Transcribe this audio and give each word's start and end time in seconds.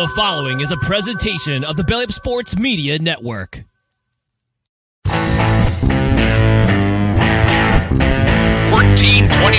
The 0.00 0.08
following 0.16 0.60
is 0.60 0.72
a 0.72 0.78
presentation 0.78 1.62
of 1.62 1.76
the 1.76 1.84
Belly 1.84 2.04
Up 2.04 2.12
Sports 2.12 2.56
Media 2.56 2.98
Network. 2.98 3.64
14, 5.04 5.20
20 5.20 5.52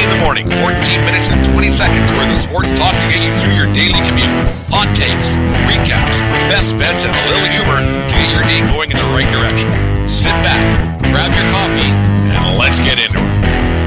in 0.02 0.10
the 0.10 0.18
morning, 0.18 0.50
14 0.50 0.66
minutes 1.06 1.30
and 1.30 1.46
20 1.54 1.70
seconds 1.78 2.10
worth 2.18 2.34
of 2.34 2.40
sports 2.42 2.74
talk 2.74 2.90
to 2.90 3.06
get 3.14 3.22
you 3.22 3.30
through 3.38 3.54
your 3.54 3.70
daily 3.78 4.02
commute. 4.10 4.34
Hot 4.74 4.90
takes, 4.98 5.30
recaps, 5.70 6.18
best 6.50 6.74
bets, 6.74 7.06
and 7.06 7.14
a 7.14 7.22
little 7.30 7.46
humor 7.46 7.78
to 7.78 8.10
get 8.10 8.34
your 8.34 8.42
day 8.42 8.66
going 8.74 8.90
in 8.90 8.98
the 8.98 9.14
right 9.14 9.30
direction. 9.30 9.70
Sit 10.10 10.34
back, 10.42 10.66
grab 11.14 11.30
your 11.38 11.46
coffee, 11.54 11.86
and 12.34 12.58
let's 12.58 12.80
get 12.80 12.98
into 12.98 13.22
it. 13.22 13.81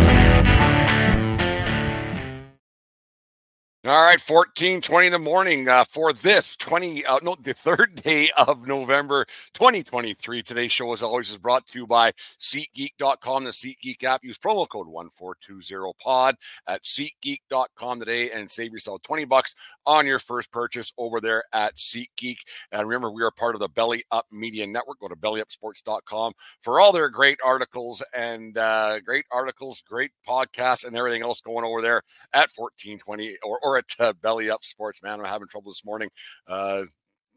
All 3.86 4.02
right, 4.02 4.18
14, 4.18 4.80
20 4.80 5.08
in 5.08 5.12
the 5.12 5.18
morning 5.18 5.68
uh, 5.68 5.84
for 5.84 6.14
this 6.14 6.56
20, 6.56 7.04
uh, 7.04 7.18
no, 7.22 7.36
the 7.38 7.52
third 7.52 7.94
day 8.02 8.30
of 8.38 8.66
November 8.66 9.26
2023. 9.52 10.42
Today's 10.42 10.72
show, 10.72 10.90
as 10.94 11.02
always, 11.02 11.30
is 11.30 11.36
brought 11.36 11.66
to 11.66 11.80
you 11.80 11.86
by 11.86 12.12
SeatGeek.com, 12.12 13.44
the 13.44 13.50
SeatGeek 13.50 14.02
app. 14.04 14.24
Use 14.24 14.38
promo 14.38 14.66
code 14.66 14.86
1420pod 14.86 16.32
at 16.66 16.82
SeatGeek.com 16.82 17.98
today 17.98 18.30
and 18.30 18.50
save 18.50 18.72
yourself 18.72 19.02
20 19.02 19.26
bucks 19.26 19.54
on 19.84 20.06
your 20.06 20.18
first 20.18 20.50
purchase 20.50 20.90
over 20.96 21.20
there 21.20 21.44
at 21.52 21.74
SeatGeek. 21.74 22.38
And 22.72 22.88
remember, 22.88 23.10
we 23.10 23.22
are 23.22 23.32
part 23.32 23.54
of 23.54 23.60
the 23.60 23.68
Belly 23.68 24.02
Up 24.10 24.24
Media 24.32 24.66
Network. 24.66 25.00
Go 25.00 25.08
to 25.08 25.16
bellyupsports.com 25.16 26.32
for 26.62 26.80
all 26.80 26.90
their 26.90 27.10
great 27.10 27.38
articles 27.44 28.02
and 28.14 28.56
uh, 28.56 29.00
great 29.00 29.26
articles, 29.30 29.82
great 29.86 30.12
podcasts, 30.26 30.86
and 30.86 30.96
everything 30.96 31.20
else 31.20 31.42
going 31.42 31.66
over 31.66 31.82
there 31.82 32.00
at 32.32 32.48
1420 32.56 33.36
or, 33.44 33.58
or 33.62 33.73
at 33.78 33.84
uh, 33.98 34.12
Belly 34.22 34.50
Up 34.50 34.64
Sports, 34.64 35.02
man. 35.02 35.20
I'm 35.20 35.26
having 35.26 35.48
trouble 35.48 35.70
this 35.70 35.84
morning. 35.84 36.10
Uh, 36.46 36.84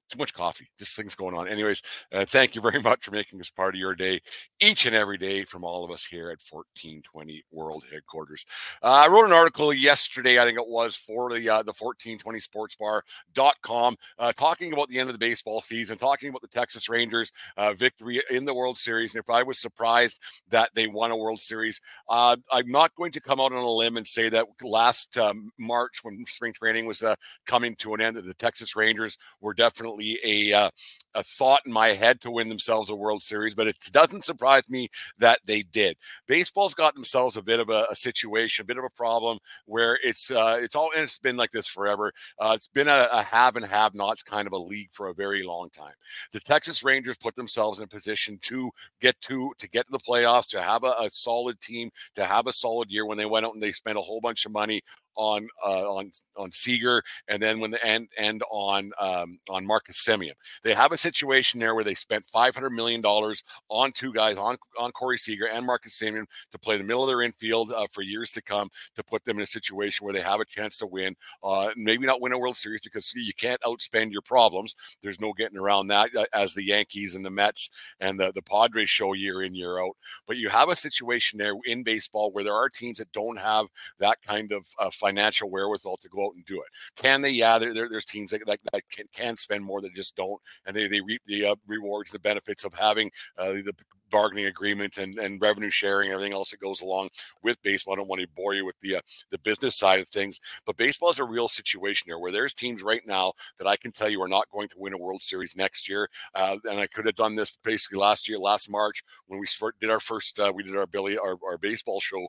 too 0.10 0.18
much 0.18 0.34
coffee. 0.34 0.70
Just 0.78 0.96
things 0.96 1.16
going 1.16 1.36
on. 1.36 1.48
Anyways, 1.48 1.82
uh, 2.12 2.26
thank 2.26 2.56
you 2.56 2.62
very 2.62 2.82
much 2.84 3.04
for 3.04 3.12
making 3.12 3.38
this 3.38 3.50
part 3.50 3.76
of 3.76 3.80
your 3.80 3.96
day 3.96 4.20
each 4.60 4.86
and 4.86 4.96
every 4.96 5.18
day 5.18 5.44
from 5.44 5.64
all 5.64 5.84
of 5.84 5.92
us 5.92 6.06
here 6.06 6.30
at 6.30 6.42
1420 6.50 7.44
World 7.52 7.84
Headquarters. 7.92 8.46
Uh, 8.82 8.88
I 8.88 9.08
wrote 9.08 9.26
an 9.26 9.34
article 9.34 9.74
yesterday, 9.74 10.40
I 10.40 10.46
think 10.46 10.58
it 10.58 10.68
was, 10.68 10.96
for 10.96 11.30
the 11.30 11.50
uh, 11.50 11.64
the 11.64 11.74
1420 11.78 12.40
Sportsbar.com, 12.40 13.98
uh, 14.20 14.32
talking 14.34 14.74
about 14.74 14.90
the 14.90 15.00
end 15.00 15.10
of 15.10 15.14
the 15.14 15.20
baseball 15.20 15.62
season, 15.62 15.98
talking 15.98 16.30
about 16.30 16.42
the 16.42 16.48
Texas 16.48 16.90
Rangers 16.90 17.32
uh, 17.58 17.74
victory 17.74 18.22
in 18.30 18.46
the 18.46 18.54
World 18.54 18.78
Series. 18.78 19.14
And 19.14 19.24
if 19.24 19.30
I 19.30 19.44
was 19.44 19.60
surprised 19.60 20.22
that 20.50 20.70
they 20.74 20.88
won 20.88 21.12
a 21.12 21.18
World 21.18 21.40
Series, 21.40 21.80
uh, 22.10 22.38
I'm 22.52 22.72
not 22.72 22.96
going 22.96 23.12
to 23.14 23.22
come 23.22 23.40
out 23.40 23.52
on 23.52 23.64
a 23.64 23.72
limb 23.72 23.98
and 23.98 24.08
say 24.08 24.30
that 24.30 24.48
last 24.64 25.18
um, 25.18 25.52
March 25.58 26.00
when 26.04 26.26
spring 26.28 26.54
training 26.54 26.86
was 26.86 27.04
uh, 27.04 27.16
coming 27.46 27.76
to 27.76 27.94
an 27.94 28.02
end, 28.02 28.18
that 28.18 28.26
the 28.26 28.34
Texas 28.34 28.76
Rangers 28.76 29.18
were 29.42 29.54
definitely 29.54 29.97
a 30.00 30.54
uh, 30.54 30.70
a 31.18 31.24
thought 31.24 31.62
in 31.66 31.74
my 31.74 31.90
head 31.90 32.22
to 32.22 32.32
win 32.32 32.48
themselves 32.48 32.90
a 32.90 32.96
World 32.96 33.24
Series, 33.24 33.56
but 33.56 33.68
it 33.68 33.78
doesn't 33.92 34.24
surprise 34.24 34.64
me 34.70 34.88
that 35.18 35.40
they 35.46 35.64
did. 35.64 35.98
Baseball's 36.28 36.74
got 36.74 36.94
themselves 36.94 37.38
a 37.38 37.42
bit 37.42 37.60
of 37.60 37.70
a, 37.70 37.88
a 37.90 37.96
situation, 37.96 38.64
a 38.64 38.66
bit 38.66 38.78
of 38.78 38.84
a 38.84 38.90
problem 38.90 39.40
where 39.66 39.98
it's 40.04 40.32
uh, 40.32 40.58
it's 40.62 40.76
all 40.76 40.92
and 40.96 41.04
it's 41.04 41.20
been 41.20 41.38
like 41.38 41.52
this 41.52 41.68
forever. 41.68 42.12
Uh, 42.40 42.54
it's 42.56 42.68
been 42.68 42.88
a, 42.88 43.08
a 43.12 43.24
have 43.24 43.56
and 43.56 43.66
have 43.66 43.96
nots 43.96 44.24
kind 44.24 44.48
of 44.48 44.54
a 44.54 44.58
league 44.58 44.90
for 44.92 45.10
a 45.10 45.14
very 45.14 45.44
long 45.44 45.70
time. 45.70 45.94
The 46.32 46.40
Texas 46.40 46.84
Rangers 46.84 47.18
put 47.18 47.36
themselves 47.36 47.80
in 47.80 47.86
a 47.86 47.88
position 47.88 48.38
to 48.44 48.70
get 49.02 49.20
to 49.22 49.54
to 49.58 49.70
get 49.70 49.88
to 49.88 49.92
the 49.92 50.00
playoffs, 50.00 50.48
to 50.50 50.62
have 50.62 50.84
a, 50.84 50.94
a 51.00 51.10
solid 51.10 51.60
team, 51.62 51.90
to 52.16 52.26
have 52.26 52.48
a 52.48 52.54
solid 52.54 52.92
year 52.92 53.06
when 53.06 53.18
they 53.18 53.26
went 53.26 53.46
out 53.46 53.54
and 53.54 53.64
they 53.64 53.72
spent 53.72 53.98
a 53.98 54.02
whole 54.02 54.22
bunch 54.22 54.46
of 54.46 54.52
money 54.52 54.82
on 55.18 55.48
uh, 55.66 55.92
on 55.92 56.12
on 56.38 56.52
Seager, 56.52 57.04
and 57.28 57.42
then 57.42 57.60
when 57.60 57.72
the 57.72 57.86
end 57.86 58.08
end 58.18 58.44
on 58.50 58.92
um, 59.02 59.40
on 59.50 59.66
Marcus 59.66 60.04
Semien. 60.04 60.34
They 60.64 60.74
have 60.74 60.92
a 60.92 60.98
situation 60.98 61.60
there 61.60 61.76
where 61.76 61.84
they 61.84 61.96
spent 61.96 62.26
five 62.26 62.56
hundred 62.56 62.72
million 62.72 63.02
dollars 63.02 63.44
on 63.70 63.92
two 63.92 64.14
guys 64.14 64.38
on 64.38 64.58
on 64.80 64.92
Corey 64.92 65.18
Seager 65.18 65.48
and 65.48 65.66
Marcus 65.66 66.00
Semien 66.00 66.26
to 66.52 66.60
play 66.60 66.78
the 66.78 66.84
middle 66.84 67.04
of 67.04 67.08
their 67.08 67.22
infield 67.22 67.72
uh, 67.72 67.88
for 67.92 68.02
years 68.02 68.32
to 68.34 68.42
come 68.42 68.70
to 68.96 69.04
put 69.04 69.26
them 69.26 69.38
in 69.38 69.44
a 69.44 69.48
situation 69.48 70.06
where 70.06 70.14
they 70.14 70.22
have 70.22 70.40
a 70.40 70.46
chance 70.46 70.78
to 70.78 70.88
win. 70.88 71.16
Uh, 71.44 71.70
maybe 71.76 72.06
not 72.06 72.22
win 72.22 72.32
a 72.32 72.40
World 72.40 72.58
Series 72.58 72.82
because 72.82 73.12
you 73.16 73.34
can't 73.36 73.62
outspend 73.62 74.12
your 74.12 74.22
problems. 74.22 74.76
There's 75.02 75.20
no 75.20 75.34
getting 75.34 75.58
around 75.58 75.88
that 75.88 76.16
uh, 76.16 76.26
as 76.34 76.54
the 76.54 76.64
Yankees 76.64 77.16
and 77.16 77.26
the 77.26 77.32
Mets 77.32 77.70
and 78.00 78.20
the 78.20 78.32
the 78.34 78.42
Padres 78.44 78.90
show 78.90 79.14
year 79.14 79.42
in 79.42 79.56
year 79.56 79.82
out. 79.82 79.98
But 80.28 80.38
you 80.38 80.50
have 80.50 80.70
a 80.70 80.76
situation 80.76 81.40
there 81.40 81.56
in 81.66 81.84
baseball 81.84 82.32
where 82.32 82.44
there 82.44 82.54
are 82.54 82.70
teams 82.70 83.00
that 83.00 83.12
don't 83.12 83.40
have 83.40 83.68
that 84.00 84.22
kind 84.22 84.52
of 84.52 84.68
uh, 84.80 84.90
financial 85.08 85.50
wherewithal 85.50 85.98
to 85.98 86.10
go 86.10 86.26
out 86.26 86.36
and 86.36 86.46
do 86.46 86.56
it. 86.56 87.02
Can 87.02 87.22
they? 87.22 87.30
Yeah, 87.30 87.58
there, 87.58 87.74
there, 87.74 87.90
there's 87.90 88.06
teams 88.06 88.32
that, 88.32 88.46
that, 88.48 88.60
that 88.72 88.84
can, 88.90 89.06
can, 89.14 89.38
spend 89.38 89.64
more 89.64 89.82
that 89.82 89.94
just 89.94 90.16
don't, 90.16 90.42
and 90.66 90.76
they, 90.76 90.88
they 90.88 91.02
reap 91.02 91.22
the 91.26 91.46
uh, 91.46 91.56
rewards, 91.68 92.12
the 92.12 92.20
benefits 92.20 92.66
of 92.66 92.74
having 92.74 93.12
uh, 93.38 93.52
the 93.52 93.74
bargaining 94.10 94.46
agreement 94.46 94.98
and, 94.98 95.18
and 95.20 95.42
revenue 95.42 95.70
sharing, 95.70 96.12
everything 96.12 96.34
else 96.34 96.52
that 96.52 96.60
goes 96.60 96.82
along 96.82 97.10
with 97.44 97.62
baseball. 97.64 97.94
I 97.94 97.98
don't 97.98 98.08
want 98.08 98.22
to 98.22 98.28
bore 98.36 98.54
you 98.54 98.66
with 98.66 98.80
the 98.80 98.98
uh, 98.98 99.02
the 99.30 99.40
business 99.40 99.76
side 99.76 100.00
of 100.00 100.10
things, 100.10 100.40
but 100.66 100.78
baseball 100.78 101.10
is 101.10 101.20
a 101.20 101.24
real 101.24 101.48
situation 101.48 102.06
here 102.08 102.20
where 102.20 102.32
there's 102.32 102.54
teams 102.54 102.84
right 102.84 103.02
now 103.06 103.34
that 103.60 103.68
I 103.68 103.76
can 103.76 103.92
tell 103.92 104.10
you 104.10 104.22
are 104.22 104.28
not 104.28 104.50
going 104.52 104.70
to 104.70 104.76
win 104.78 104.94
a 104.94 104.98
World 104.98 105.22
Series 105.22 105.56
next 105.56 105.90
year. 105.90 106.10
Uh, 106.36 106.58
and 106.66 106.80
I 106.80 106.88
could 106.88 107.06
have 107.06 107.16
done 107.16 107.36
this 107.36 107.58
basically 107.64 108.00
last 108.00 108.28
year, 108.28 108.38
last 108.38 108.70
March 108.70 109.04
when 109.28 109.40
we 109.40 109.48
did 109.80 109.90
our 109.90 110.00
first, 110.00 110.40
uh, 110.40 110.52
we 110.54 110.64
did 110.64 110.76
our 110.76 110.88
Billy 110.88 111.18
our, 111.18 111.38
our 111.46 111.58
baseball 111.58 112.00
show. 112.00 112.26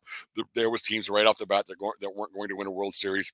There 0.54 0.70
was 0.70 0.82
teams 0.82 1.08
right 1.08 1.26
off 1.26 1.38
the 1.38 1.46
bat 1.46 1.66
that, 1.66 1.78
go, 1.78 1.92
that 2.00 2.14
weren't 2.14 2.34
going 2.34 2.48
to 2.48 2.56
win 2.56 2.66
a 2.66 2.70
World 2.70 2.94
Series 2.94 3.32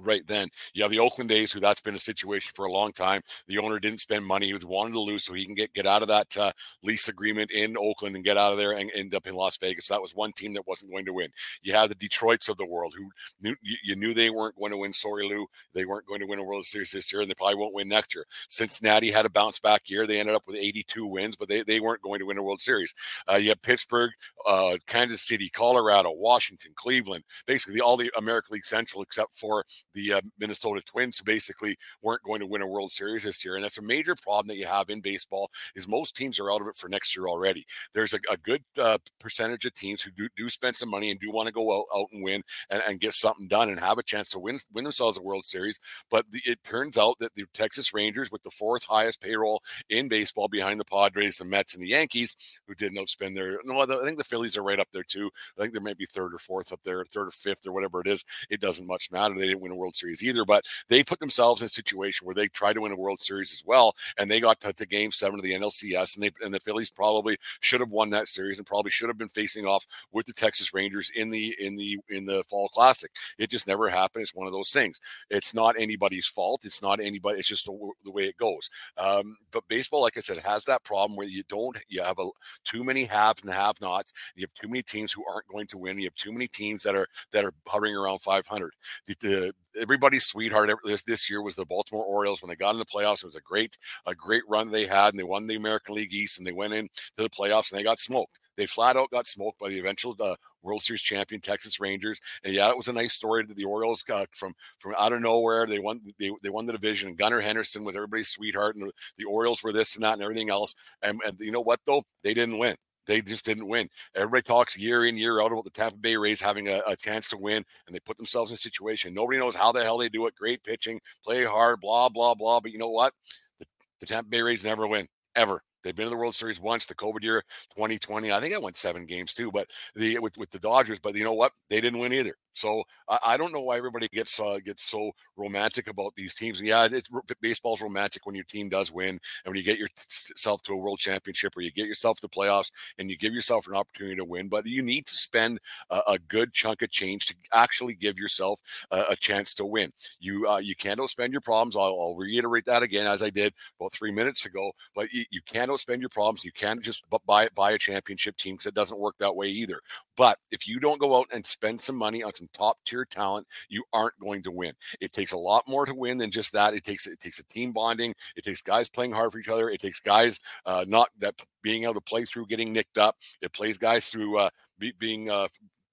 right 0.00 0.26
then. 0.26 0.48
You 0.74 0.82
have 0.82 0.90
the 0.90 0.98
Oakland 0.98 1.32
A's, 1.32 1.52
who 1.52 1.60
that's 1.60 1.80
been 1.80 1.94
a 1.94 1.98
situation 1.98 2.52
for 2.54 2.66
a 2.66 2.72
long 2.72 2.92
time. 2.92 3.22
The 3.46 3.58
owner 3.58 3.78
didn't 3.78 4.00
spend 4.00 4.24
money; 4.24 4.46
he 4.46 4.54
was 4.54 4.64
wanting 4.64 4.92
to 4.94 5.00
lose 5.00 5.24
so 5.24 5.34
he 5.34 5.44
can 5.44 5.54
get 5.54 5.72
get 5.74 5.86
out 5.86 6.02
of 6.02 6.08
that 6.08 6.36
uh, 6.36 6.52
lease 6.82 7.08
agreement 7.08 7.50
in 7.50 7.76
Oakland 7.76 8.16
and 8.16 8.24
get 8.24 8.36
out 8.36 8.52
of 8.52 8.58
there 8.58 8.72
and 8.72 8.90
end 8.94 9.14
up 9.14 9.26
in 9.26 9.34
Las 9.34 9.56
Vegas. 9.58 9.88
That 9.88 10.02
was 10.02 10.14
one 10.14 10.32
team 10.32 10.54
that 10.54 10.66
wasn't 10.66 10.92
going 10.92 11.04
to 11.06 11.12
win. 11.12 11.30
You 11.62 11.74
have 11.74 11.88
the 11.88 11.94
Detroits 11.94 12.48
of 12.48 12.56
the 12.56 12.66
world, 12.66 12.94
who 12.96 13.10
knew 13.40 13.54
you 13.62 13.96
knew 13.96 14.14
they 14.14 14.30
weren't 14.30 14.56
going 14.56 14.72
to 14.72 14.78
win. 14.78 14.92
Sorry, 14.92 15.26
Lou, 15.26 15.46
they 15.74 15.84
weren't 15.84 16.06
going 16.06 16.20
to 16.20 16.26
win 16.26 16.38
a 16.38 16.44
World 16.44 16.64
Series 16.64 16.92
this 16.92 17.12
year, 17.12 17.22
and 17.22 17.30
they 17.30 17.34
probably 17.34 17.56
won't 17.56 17.74
win 17.74 17.88
next 17.88 18.14
year. 18.14 18.24
Cincinnati 18.48 19.10
had 19.10 19.26
a 19.26 19.30
bounce 19.30 19.58
back 19.58 19.88
year; 19.88 20.06
they 20.06 20.20
ended 20.20 20.34
up 20.34 20.42
with 20.46 20.56
82 20.56 21.06
wins, 21.06 21.36
but 21.36 21.48
they, 21.48 21.62
they 21.62 21.80
weren't 21.80 22.02
going 22.02 22.20
to 22.20 22.26
win 22.26 22.38
a 22.38 22.42
World 22.42 22.60
Series. 22.60 22.94
Uh, 23.30 23.36
you 23.36 23.50
have 23.50 23.62
Pittsburgh, 23.62 24.10
uh, 24.46 24.76
Kansas 24.86 25.22
City, 25.22 25.48
Colorado, 25.48 26.12
Washington, 26.12 26.72
Cleveland, 26.74 27.24
basically 27.46 27.80
all 27.80 27.96
the 27.96 28.10
American 28.16 28.54
League 28.54 28.64
Central 28.64 29.02
except 29.02 29.34
for 29.34 29.64
the 29.94 30.14
uh, 30.14 30.20
Minnesota 30.38 30.82
Twins, 30.82 31.20
basically 31.20 31.76
weren't 32.02 32.22
going 32.22 32.40
to 32.40 32.46
win 32.46 32.62
a 32.62 32.66
World 32.66 32.92
Series 32.92 33.24
this 33.24 33.44
year. 33.44 33.54
And 33.54 33.64
that's 33.64 33.78
a 33.78 33.82
major 33.82 34.14
problem 34.14 34.48
that 34.48 34.56
you 34.56 34.66
have 34.66 34.90
in 34.90 35.00
baseball 35.00 35.50
is 35.74 35.88
most 35.88 36.16
teams 36.16 36.38
are 36.38 36.52
out 36.52 36.60
of 36.60 36.68
it 36.68 36.76
for 36.76 36.88
next 36.88 37.16
year 37.16 37.28
already. 37.28 37.64
There's 37.94 38.14
a, 38.14 38.20
a 38.30 38.36
good 38.36 38.62
uh, 38.78 38.98
percentage 39.18 39.64
of 39.64 39.74
teams 39.74 40.02
who 40.02 40.10
do, 40.10 40.28
do 40.36 40.48
spend 40.48 40.76
some 40.76 40.90
money 40.90 41.10
and 41.10 41.20
do 41.20 41.30
want 41.30 41.46
to 41.46 41.52
go 41.52 41.78
out, 41.78 41.84
out 41.94 42.06
and 42.12 42.22
win 42.22 42.42
and, 42.70 42.82
and, 42.86 43.00
get 43.00 43.14
something 43.14 43.48
done 43.48 43.70
and 43.70 43.80
have 43.80 43.96
a 43.96 44.02
chance 44.02 44.28
to 44.28 44.38
win 44.38 44.58
win 44.74 44.84
themselves 44.84 45.16
a 45.16 45.22
World 45.22 45.44
Series. 45.44 45.80
But 46.10 46.30
the, 46.30 46.40
it 46.44 46.62
turns 46.64 46.98
out 46.98 47.18
that 47.20 47.34
the 47.34 47.44
Texas 47.54 47.94
Rangers, 47.94 48.30
with 48.30 48.42
the 48.42 48.50
fourth 48.50 48.84
highest 48.84 49.20
payroll 49.22 49.62
in 49.88 50.08
baseball 50.08 50.48
behind 50.48 50.78
the 50.78 50.84
Padres, 50.84 51.38
the 51.38 51.44
Mets, 51.46 51.74
and 51.74 51.82
the 51.82 51.88
Yankees, 51.88 52.36
who 52.66 52.74
didn't 52.74 52.98
outspend 52.98 53.34
their 53.34 53.58
no, 53.64 53.80
I 53.80 54.04
think 54.04 54.18
the 54.18 54.24
Phillies 54.24 54.56
are 54.56 54.62
right 54.62 54.80
up 54.80 54.88
there 54.92 55.02
too. 55.02 55.30
I 55.58 55.62
think 55.62 55.72
they 55.72 55.80
might 55.80 55.98
be 55.98 56.06
third 56.06 56.34
or 56.34 56.38
fourth 56.38 56.72
up 56.72 56.80
there, 56.84 57.04
third 57.04 57.28
or 57.28 57.32
fifth 57.32 57.66
or 57.66 57.72
whatever 57.72 58.00
it 58.00 58.06
is. 58.06 58.24
It 58.50 58.60
doesn't 58.60 58.86
much 58.86 59.10
matter. 59.10 59.34
They 59.34 59.48
didn't 59.48 59.60
win 59.60 59.72
a 59.72 59.76
World 59.80 59.96
Series 59.96 60.22
either, 60.22 60.44
but 60.44 60.64
they 60.88 61.02
put 61.02 61.20
themselves 61.20 61.62
in 61.62 61.66
a 61.66 61.70
situation 61.70 62.26
where 62.26 62.34
they 62.34 62.48
tried 62.48 62.74
to 62.74 62.82
win 62.82 62.92
a 62.92 62.96
World 62.96 63.20
Series 63.20 63.52
as 63.52 63.62
well, 63.64 63.94
and 64.18 64.30
they 64.30 64.40
got 64.40 64.60
to, 64.60 64.72
to 64.72 64.86
Game 64.86 65.10
Seven 65.10 65.38
of 65.38 65.44
the 65.44 65.52
NLCS, 65.52 66.16
and 66.16 66.24
they 66.24 66.30
and 66.44 66.54
the 66.54 66.60
Phillies 66.60 66.90
probably 66.90 67.36
should 67.60 67.80
have 67.80 67.90
won 67.90 68.10
that 68.10 68.28
series 68.28 68.58
and 68.58 68.66
probably 68.66 68.90
should 68.90 69.08
have 69.08 69.18
been 69.18 69.28
facing 69.28 69.66
off 69.66 69.86
with 70.12 70.26
the 70.26 70.32
Texas 70.32 70.74
Rangers 70.74 71.10
in 71.14 71.30
the 71.30 71.54
in 71.58 71.76
the 71.76 71.98
in 72.08 72.24
the 72.24 72.44
Fall 72.48 72.68
Classic. 72.68 73.10
It 73.38 73.50
just 73.50 73.66
never 73.66 73.88
happened. 73.88 74.22
It's 74.22 74.34
one 74.34 74.46
of 74.46 74.52
those 74.52 74.70
things. 74.70 75.00
It's 75.30 75.54
not 75.54 75.74
anybody's 75.78 76.26
fault. 76.26 76.64
It's 76.64 76.82
not 76.82 77.00
anybody. 77.00 77.38
It's 77.38 77.48
just 77.48 77.66
the, 77.66 77.90
the 78.04 78.10
way 78.10 78.24
it 78.24 78.36
goes. 78.36 78.68
Um, 78.96 79.36
but 79.50 79.66
baseball, 79.68 80.02
like 80.02 80.16
I 80.16 80.20
said, 80.20 80.38
has 80.38 80.64
that 80.64 80.84
problem 80.84 81.16
where 81.16 81.26
you 81.26 81.42
don't 81.48 81.76
you 81.88 82.02
have 82.02 82.18
a 82.18 82.28
too 82.64 82.84
many 82.84 83.04
haves 83.04 83.42
and 83.42 83.52
have-nots. 83.52 84.12
You 84.34 84.42
have 84.42 84.54
too 84.54 84.68
many 84.68 84.82
teams 84.82 85.12
who 85.12 85.24
aren't 85.26 85.48
going 85.48 85.66
to 85.68 85.78
win. 85.78 85.98
You 85.98 86.04
have 86.06 86.14
too 86.14 86.32
many 86.32 86.48
teams 86.48 86.82
that 86.82 86.94
are 86.94 87.06
that 87.32 87.44
are 87.44 87.52
hovering 87.66 87.96
around 87.96 88.20
500. 88.20 88.72
The, 89.06 89.16
the 89.20 89.52
everybody's 89.78 90.24
sweetheart 90.24 90.70
this 90.84 91.02
this 91.02 91.28
year 91.30 91.42
was 91.42 91.54
the 91.54 91.64
Baltimore 91.64 92.04
Orioles 92.04 92.42
when 92.42 92.48
they 92.48 92.56
got 92.56 92.74
in 92.74 92.78
the 92.78 92.84
playoffs. 92.84 93.22
It 93.22 93.26
was 93.26 93.36
a 93.36 93.40
great 93.40 93.76
a 94.06 94.14
great 94.14 94.42
run 94.48 94.70
they 94.70 94.86
had, 94.86 95.12
and 95.12 95.18
they 95.18 95.24
won 95.24 95.46
the 95.46 95.56
American 95.56 95.94
League 95.94 96.12
East, 96.12 96.38
and 96.38 96.46
they 96.46 96.52
went 96.52 96.74
into 96.74 96.90
the 97.16 97.30
playoffs 97.30 97.70
and 97.70 97.78
they 97.78 97.84
got 97.84 97.98
smoked. 97.98 98.38
They 98.56 98.66
flat 98.66 98.96
out 98.96 99.10
got 99.10 99.26
smoked 99.26 99.58
by 99.58 99.70
the 99.70 99.78
eventual 99.78 100.14
uh, 100.20 100.34
World 100.62 100.82
Series 100.82 101.00
champion 101.00 101.40
Texas 101.40 101.80
Rangers. 101.80 102.20
And 102.44 102.52
yeah, 102.52 102.68
it 102.68 102.76
was 102.76 102.88
a 102.88 102.92
nice 102.92 103.14
story 103.14 103.44
that 103.46 103.56
the 103.56 103.64
Orioles 103.64 104.02
got 104.02 104.28
from 104.34 104.54
from 104.78 104.94
out 104.98 105.12
of 105.12 105.22
nowhere. 105.22 105.66
They 105.66 105.78
won 105.78 106.00
they, 106.18 106.30
they 106.42 106.50
won 106.50 106.66
the 106.66 106.72
division. 106.72 107.08
And 107.08 107.18
Gunnar 107.18 107.40
Henderson 107.40 107.84
was 107.84 107.96
everybody's 107.96 108.28
sweetheart, 108.28 108.76
and 108.76 108.90
the 109.16 109.24
Orioles 109.24 109.62
were 109.62 109.72
this 109.72 109.94
and 109.94 110.04
that 110.04 110.14
and 110.14 110.22
everything 110.22 110.50
else. 110.50 110.74
And, 111.02 111.20
and 111.26 111.38
you 111.40 111.52
know 111.52 111.62
what 111.62 111.80
though? 111.86 112.02
They 112.22 112.34
didn't 112.34 112.58
win 112.58 112.76
they 113.10 113.20
just 113.20 113.44
didn't 113.44 113.66
win. 113.66 113.88
Everybody 114.14 114.42
talks 114.42 114.78
year 114.78 115.04
in, 115.04 115.16
year 115.16 115.42
out 115.42 115.52
about 115.52 115.64
the 115.64 115.70
Tampa 115.70 115.96
Bay 115.98 116.16
Rays 116.16 116.40
having 116.40 116.68
a, 116.68 116.80
a, 116.86 116.96
chance 116.96 117.28
to 117.28 117.36
win, 117.36 117.64
and 117.86 117.94
they 117.94 118.00
put 118.00 118.16
themselves 118.16 118.50
in 118.50 118.54
a 118.54 118.58
situation. 118.58 119.12
Nobody 119.12 119.38
knows 119.38 119.56
how 119.56 119.72
the 119.72 119.82
hell 119.82 119.98
they 119.98 120.08
do 120.08 120.26
it. 120.26 120.34
Great 120.36 120.62
pitching, 120.62 121.00
play 121.24 121.44
hard, 121.44 121.80
blah, 121.80 122.08
blah, 122.08 122.34
blah. 122.34 122.60
But 122.60 122.70
you 122.70 122.78
know 122.78 122.90
what? 122.90 123.12
The, 123.58 123.66
the 123.98 124.06
Tampa 124.06 124.30
Bay 124.30 124.42
Rays 124.42 124.64
never 124.64 124.86
win, 124.86 125.08
ever. 125.34 125.62
They've 125.82 125.94
been 125.94 126.06
to 126.06 126.10
the 126.10 126.16
World 126.16 126.34
Series 126.34 126.60
once, 126.60 126.86
the 126.86 126.94
COVID 126.94 127.22
year 127.22 127.42
2020. 127.74 128.32
I 128.32 128.40
think 128.40 128.54
I 128.54 128.58
went 128.58 128.76
seven 128.76 129.06
games 129.06 129.34
too, 129.34 129.50
but 129.50 129.70
the 129.94 130.18
with, 130.18 130.36
with 130.38 130.50
the 130.50 130.58
Dodgers. 130.58 130.98
But 130.98 131.14
you 131.14 131.24
know 131.24 131.32
what? 131.32 131.52
They 131.68 131.80
didn't 131.80 131.98
win 131.98 132.12
either. 132.12 132.34
So 132.54 132.82
I, 133.08 133.18
I 133.26 133.36
don't 133.36 133.52
know 133.52 133.60
why 133.60 133.76
everybody 133.76 134.08
gets 134.08 134.38
uh, 134.38 134.58
gets 134.64 134.82
so 134.84 135.12
romantic 135.36 135.88
about 135.88 136.14
these 136.16 136.34
teams. 136.34 136.60
Yeah, 136.60 136.88
it's 136.90 137.08
baseball's 137.40 137.80
romantic 137.80 138.26
when 138.26 138.34
your 138.34 138.44
team 138.44 138.68
does 138.68 138.92
win 138.92 139.08
and 139.08 139.20
when 139.46 139.56
you 139.56 139.62
get 139.62 139.78
yourself 139.78 140.62
to 140.62 140.74
a 140.74 140.76
world 140.76 140.98
championship 140.98 141.56
or 141.56 141.62
you 141.62 141.72
get 141.72 141.86
yourself 141.86 142.20
to 142.20 142.28
playoffs 142.28 142.70
and 142.98 143.10
you 143.10 143.16
give 143.16 143.32
yourself 143.32 143.66
an 143.66 143.74
opportunity 143.74 144.16
to 144.16 144.24
win. 144.24 144.48
But 144.48 144.66
you 144.66 144.82
need 144.82 145.06
to 145.06 145.14
spend 145.14 145.60
a, 145.90 146.00
a 146.08 146.18
good 146.18 146.52
chunk 146.52 146.82
of 146.82 146.90
change 146.90 147.26
to 147.26 147.34
actually 147.54 147.94
give 147.94 148.18
yourself 148.18 148.60
a, 148.90 149.04
a 149.10 149.16
chance 149.16 149.54
to 149.54 149.64
win. 149.64 149.90
You 150.18 150.48
uh, 150.48 150.58
you 150.58 150.74
can't 150.74 151.00
spend 151.08 151.32
your 151.32 151.40
problems. 151.40 151.76
I'll, 151.76 151.84
I'll, 151.84 152.16
reiterate 152.20 152.66
that 152.66 152.82
again 152.82 153.06
as 153.06 153.22
I 153.22 153.30
did 153.30 153.54
about 153.78 153.92
three 153.92 154.10
minutes 154.10 154.44
ago. 154.44 154.72
But 154.94 155.10
you, 155.12 155.24
you 155.30 155.40
can't 155.46 155.69
spend 155.78 156.02
your 156.02 156.08
problems. 156.08 156.44
You 156.44 156.52
can't 156.52 156.82
just 156.82 157.04
buy 157.26 157.48
buy 157.54 157.72
a 157.72 157.78
championship 157.78 158.36
team 158.36 158.54
because 158.54 158.66
it 158.66 158.74
doesn't 158.74 158.98
work 158.98 159.16
that 159.18 159.34
way 159.34 159.46
either. 159.46 159.80
But 160.16 160.38
if 160.50 160.66
you 160.66 160.80
don't 160.80 161.00
go 161.00 161.18
out 161.18 161.28
and 161.32 161.44
spend 161.44 161.80
some 161.80 161.96
money 161.96 162.22
on 162.22 162.34
some 162.34 162.48
top 162.52 162.78
tier 162.84 163.04
talent, 163.04 163.46
you 163.68 163.84
aren't 163.92 164.18
going 164.20 164.42
to 164.42 164.50
win. 164.50 164.72
It 165.00 165.12
takes 165.12 165.32
a 165.32 165.36
lot 165.36 165.66
more 165.66 165.86
to 165.86 165.94
win 165.94 166.18
than 166.18 166.30
just 166.30 166.52
that. 166.52 166.74
It 166.74 166.84
takes 166.84 167.06
it 167.06 167.20
takes 167.20 167.38
a 167.38 167.44
team 167.44 167.72
bonding. 167.72 168.14
It 168.36 168.44
takes 168.44 168.62
guys 168.62 168.88
playing 168.88 169.12
hard 169.12 169.32
for 169.32 169.38
each 169.38 169.48
other. 169.48 169.70
It 169.70 169.80
takes 169.80 170.00
guys 170.00 170.40
uh, 170.66 170.84
not 170.86 171.08
that 171.18 171.34
being 171.62 171.84
able 171.84 171.94
to 171.94 172.00
play 172.00 172.24
through 172.24 172.46
getting 172.46 172.72
nicked 172.72 172.98
up. 172.98 173.16
It 173.42 173.52
plays 173.52 173.78
guys 173.78 174.08
through 174.08 174.38
uh, 174.38 174.50
be, 174.78 174.92
being 174.98 175.30
uh, 175.30 175.48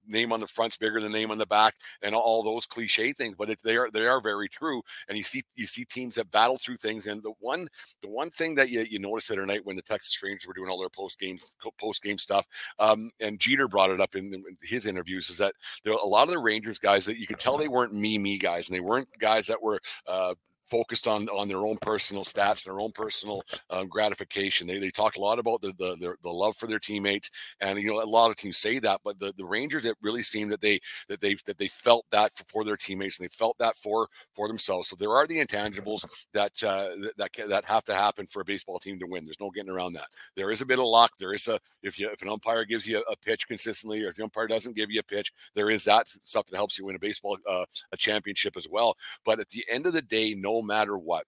name 0.08 0.32
on 0.32 0.40
the 0.40 0.48
front's 0.48 0.78
bigger 0.78 1.00
than 1.00 1.12
name 1.12 1.32
on 1.32 1.38
the 1.38 1.46
back 1.46 1.76
and 2.02 2.16
all 2.16 2.44
those 2.44 2.66
cliche 2.66 3.14
things 3.14 3.36
but 3.38 3.50
it, 3.50 3.60
they 3.64 3.78
are 3.78 3.90
they 3.92 4.08
are 4.08 4.22
very 4.22 4.48
true 4.48 4.82
and 5.08 5.18
you 5.18 5.24
see 5.24 5.44
you 5.56 5.66
see 5.66 5.86
teams 5.86 6.16
that 6.16 6.30
battle 6.32 6.58
through 6.58 6.78
things 6.78 7.08
and 7.08 7.22
the 7.24 7.34
one 7.40 7.68
the 8.02 8.10
one 8.10 8.30
thing 8.30 8.56
that 8.56 8.70
you, 8.70 8.86
you 8.90 9.00
notice 9.00 9.30
at 9.32 9.38
night 9.38 9.66
when 9.66 9.76
the 9.76 9.82
texas 9.82 10.22
rangers 10.22 10.48
were 10.48 10.54
doing 10.54 10.70
all 10.70 10.80
their 10.80 10.90
post 10.90 11.20
game 11.20 11.38
post 11.80 12.02
game 12.02 12.18
stuff 12.18 12.48
um, 12.80 13.10
and 13.20 13.40
jeter 13.40 13.68
brought 13.68 13.90
it 13.90 14.02
up 14.02 14.16
in, 14.16 14.34
in 14.34 14.44
his 14.62 14.86
interviews 14.86 15.30
is 15.30 15.38
that 15.38 15.54
there 15.84 15.94
are 15.94 16.00
a 16.04 16.08
lot 16.08 16.24
of 16.24 16.30
the 16.30 16.40
rangers 16.40 16.80
guys 16.80 17.06
that 17.06 17.18
you 17.18 17.28
could 17.28 17.40
tell 17.40 17.58
they 17.58 17.68
weren't 17.68 17.94
me 17.94 18.18
me 18.18 18.38
guys 18.38 18.68
and 18.68 18.76
they 18.76 18.82
weren't 18.82 19.08
guys 19.20 19.48
that 19.48 19.62
were 19.62 19.80
uh, 20.08 20.34
focused 20.70 21.08
on 21.08 21.28
on 21.30 21.48
their 21.48 21.66
own 21.66 21.78
personal 21.82 22.24
stats, 22.24 22.66
and 22.66 22.74
their 22.74 22.82
own 22.82 22.92
personal 22.92 23.42
um, 23.70 23.88
gratification. 23.88 24.68
They, 24.68 24.80
they 24.80 24.90
talked 24.90 25.18
a 25.18 25.22
lot 25.22 25.40
about 25.40 25.62
the, 25.62 25.74
the, 25.78 25.96
the 26.00 26.16
the 26.24 26.30
love 26.30 26.56
for 26.56 26.68
their 26.68 26.80
teammates, 26.80 27.30
and 27.62 27.80
you 27.80 27.88
know 27.88 28.02
a 28.02 28.06
lot 28.06 28.30
of 28.30 28.38
teams 28.38 28.58
say 28.58 28.80
that, 28.80 29.02
but 29.04 29.20
the, 29.20 29.34
the 29.38 29.46
Rangers 29.46 29.86
it 29.86 29.98
really 30.02 30.24
seemed 30.24 30.52
that 30.52 30.62
they 30.62 30.80
that 31.10 31.22
they 31.22 31.36
that 31.46 31.58
they 31.58 31.68
felt 31.68 32.06
that 32.12 32.32
for 32.52 32.64
their 32.64 32.78
teammates 32.78 33.20
and 33.20 33.26
they 33.26 33.34
felt 33.34 33.58
that 33.60 33.76
for 33.78 34.08
for 34.36 34.48
themselves. 34.48 34.90
So 34.90 34.96
there 34.98 35.12
are 35.12 35.28
the 35.28 35.44
intangibles 35.44 36.06
that 36.34 36.52
uh, 36.64 36.90
that 37.18 37.32
that 37.48 37.66
have 37.66 37.84
to 37.86 37.94
happen 37.96 38.28
for 38.28 38.42
a 38.42 38.46
baseball 38.46 38.80
team 38.80 39.00
to 39.00 39.08
win. 39.08 39.26
There's 39.26 39.40
no 39.40 39.50
getting 39.50 39.72
around 39.72 39.94
that. 39.94 40.08
There 40.36 40.52
is 40.52 40.62
a 40.62 40.66
bit 40.66 40.80
of 40.80 40.86
luck. 40.86 41.12
There 41.20 41.34
is 41.34 41.48
a 41.48 41.60
if 41.84 41.98
you 42.00 42.10
if 42.12 42.22
an 42.22 42.30
umpire 42.30 42.66
gives 42.66 42.86
you 42.86 42.98
a, 42.98 43.12
a 43.12 43.18
pitch 43.18 43.48
consistently, 43.48 44.04
or 44.04 44.10
if 44.10 44.16
the 44.16 44.24
umpire 44.24 44.48
doesn't 44.48 44.76
give 44.76 44.92
you 44.92 45.00
a 45.00 45.04
pitch, 45.04 45.32
there 45.56 45.70
is 45.70 45.84
that 45.86 46.08
stuff 46.08 46.46
that 46.48 46.56
helps 46.56 46.78
you 46.78 46.86
win 46.86 46.96
a 46.96 47.00
baseball 47.00 47.38
uh, 47.50 47.66
a 47.92 47.98
championship 47.98 48.58
as 48.58 48.68
well. 48.70 48.96
But 49.26 49.40
at 49.40 49.50
the 49.50 49.66
end 49.70 49.86
of 49.86 49.94
the 49.94 50.02
day, 50.02 50.36
no 50.36 50.57
matter 50.62 50.98
what, 50.98 51.26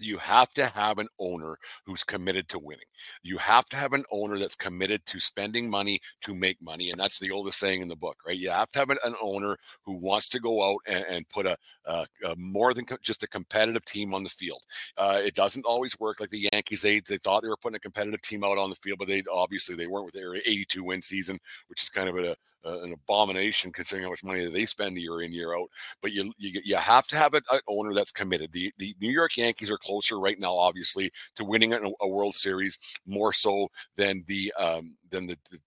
you 0.00 0.18
have 0.18 0.50
to 0.54 0.66
have 0.66 0.98
an 0.98 1.08
owner 1.18 1.58
who's 1.84 2.04
committed 2.04 2.48
to 2.48 2.58
winning. 2.58 2.84
You 3.22 3.38
have 3.38 3.66
to 3.66 3.76
have 3.76 3.92
an 3.92 4.04
owner 4.10 4.38
that's 4.38 4.56
committed 4.56 5.04
to 5.06 5.20
spending 5.20 5.68
money 5.68 6.00
to 6.22 6.34
make 6.34 6.60
money. 6.62 6.90
And 6.90 7.00
that's 7.00 7.18
the 7.18 7.30
oldest 7.30 7.58
saying 7.58 7.82
in 7.82 7.88
the 7.88 7.96
book, 7.96 8.16
right? 8.26 8.36
You 8.36 8.50
have 8.50 8.70
to 8.72 8.78
have 8.78 8.90
an, 8.90 8.98
an 9.04 9.14
owner 9.20 9.56
who 9.84 9.96
wants 9.96 10.28
to 10.30 10.40
go 10.40 10.62
out 10.62 10.80
and, 10.86 11.04
and 11.08 11.28
put 11.28 11.46
a, 11.46 11.56
a, 11.86 12.06
a, 12.24 12.36
more 12.36 12.74
than 12.74 12.84
co- 12.84 12.96
just 13.02 13.22
a 13.22 13.28
competitive 13.28 13.84
team 13.84 14.14
on 14.14 14.22
the 14.22 14.30
field. 14.30 14.62
Uh, 14.96 15.20
it 15.24 15.34
doesn't 15.34 15.66
always 15.66 15.98
work 15.98 16.20
like 16.20 16.30
the 16.30 16.48
Yankees. 16.52 16.82
They, 16.82 17.00
they 17.00 17.18
thought 17.18 17.42
they 17.42 17.48
were 17.48 17.56
putting 17.56 17.76
a 17.76 17.80
competitive 17.80 18.22
team 18.22 18.44
out 18.44 18.58
on 18.58 18.70
the 18.70 18.76
field, 18.76 18.98
but 18.98 19.08
they 19.08 19.22
obviously 19.32 19.74
they 19.74 19.86
weren't 19.86 20.06
with 20.06 20.14
their 20.14 20.34
82 20.34 20.84
win 20.84 21.02
season, 21.02 21.38
which 21.68 21.82
is 21.82 21.88
kind 21.88 22.08
of 22.08 22.16
a, 22.18 22.36
uh, 22.64 22.80
an 22.80 22.92
abomination 22.92 23.72
considering 23.72 24.04
how 24.04 24.10
much 24.10 24.24
money 24.24 24.46
they 24.46 24.66
spend 24.66 24.96
year 24.96 25.22
in 25.22 25.32
year 25.32 25.56
out. 25.56 25.68
But 26.02 26.12
you 26.12 26.32
you, 26.38 26.60
you 26.64 26.76
have 26.76 27.06
to 27.08 27.16
have 27.16 27.34
an 27.34 27.42
owner 27.68 27.94
that's 27.94 28.12
committed. 28.12 28.52
The 28.52 28.72
the 28.78 28.94
New 29.00 29.10
York 29.10 29.36
Yankees 29.36 29.70
are 29.70 29.78
closer 29.78 30.18
right 30.18 30.38
now, 30.38 30.54
obviously, 30.54 31.10
to 31.36 31.44
winning 31.44 31.72
a, 31.72 31.80
a 32.00 32.08
World 32.08 32.34
Series 32.34 32.78
more 33.06 33.32
so 33.32 33.68
than 33.96 34.24
the 34.26 34.52
um, 34.58 34.96
than 35.10 35.26
the, 35.26 35.36
the 35.50 35.58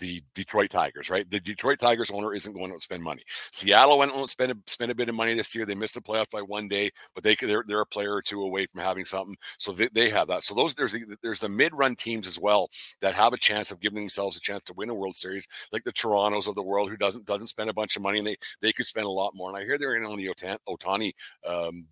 the 0.00 0.22
Detroit 0.34 0.70
Tigers, 0.70 1.10
right? 1.10 1.28
The 1.30 1.40
Detroit 1.40 1.78
Tigers 1.78 2.10
owner 2.10 2.34
isn't 2.34 2.52
going 2.52 2.72
to 2.72 2.80
spend 2.80 3.02
money. 3.02 3.22
Seattle 3.52 3.98
went 3.98 4.14
and 4.14 4.28
spend 4.28 4.52
a, 4.52 4.56
spend 4.66 4.90
a 4.90 4.94
bit 4.94 5.08
of 5.08 5.14
money 5.14 5.34
this 5.34 5.54
year. 5.54 5.66
They 5.66 5.74
missed 5.74 5.94
the 5.94 6.00
playoffs 6.00 6.30
by 6.30 6.42
one 6.42 6.68
day, 6.68 6.90
but 7.14 7.24
they 7.24 7.34
they're, 7.34 7.64
they're 7.66 7.80
a 7.80 7.86
player 7.86 8.14
or 8.14 8.22
two 8.22 8.42
away 8.42 8.66
from 8.66 8.80
having 8.80 9.04
something, 9.04 9.36
so 9.58 9.72
they, 9.72 9.88
they 9.92 10.10
have 10.10 10.28
that. 10.28 10.42
So 10.42 10.54
those 10.54 10.74
there's 10.74 10.92
the, 10.92 11.16
there's 11.22 11.40
the 11.40 11.48
mid 11.48 11.72
run 11.74 11.96
teams 11.96 12.26
as 12.26 12.38
well 12.38 12.68
that 13.00 13.14
have 13.14 13.32
a 13.32 13.38
chance 13.38 13.70
of 13.70 13.80
giving 13.80 13.96
themselves 13.96 14.36
a 14.36 14.40
chance 14.40 14.64
to 14.64 14.74
win 14.74 14.90
a 14.90 14.94
World 14.94 15.16
Series, 15.16 15.46
like 15.72 15.84
the 15.84 15.92
Torontos 15.92 16.46
of 16.46 16.54
the 16.54 16.62
world, 16.62 16.90
who 16.90 16.96
doesn't 16.96 17.26
doesn't 17.26 17.48
spend 17.48 17.70
a 17.70 17.74
bunch 17.74 17.96
of 17.96 18.02
money 18.02 18.18
and 18.18 18.26
they 18.26 18.36
they 18.60 18.72
could 18.72 18.86
spend 18.86 19.06
a 19.06 19.10
lot 19.10 19.34
more. 19.34 19.48
And 19.48 19.58
I 19.58 19.64
hear 19.64 19.78
they're 19.78 19.96
in 19.96 20.04
on 20.04 20.16
the 20.18 20.28
Ohtani 20.68 21.12
um, 21.46 21.86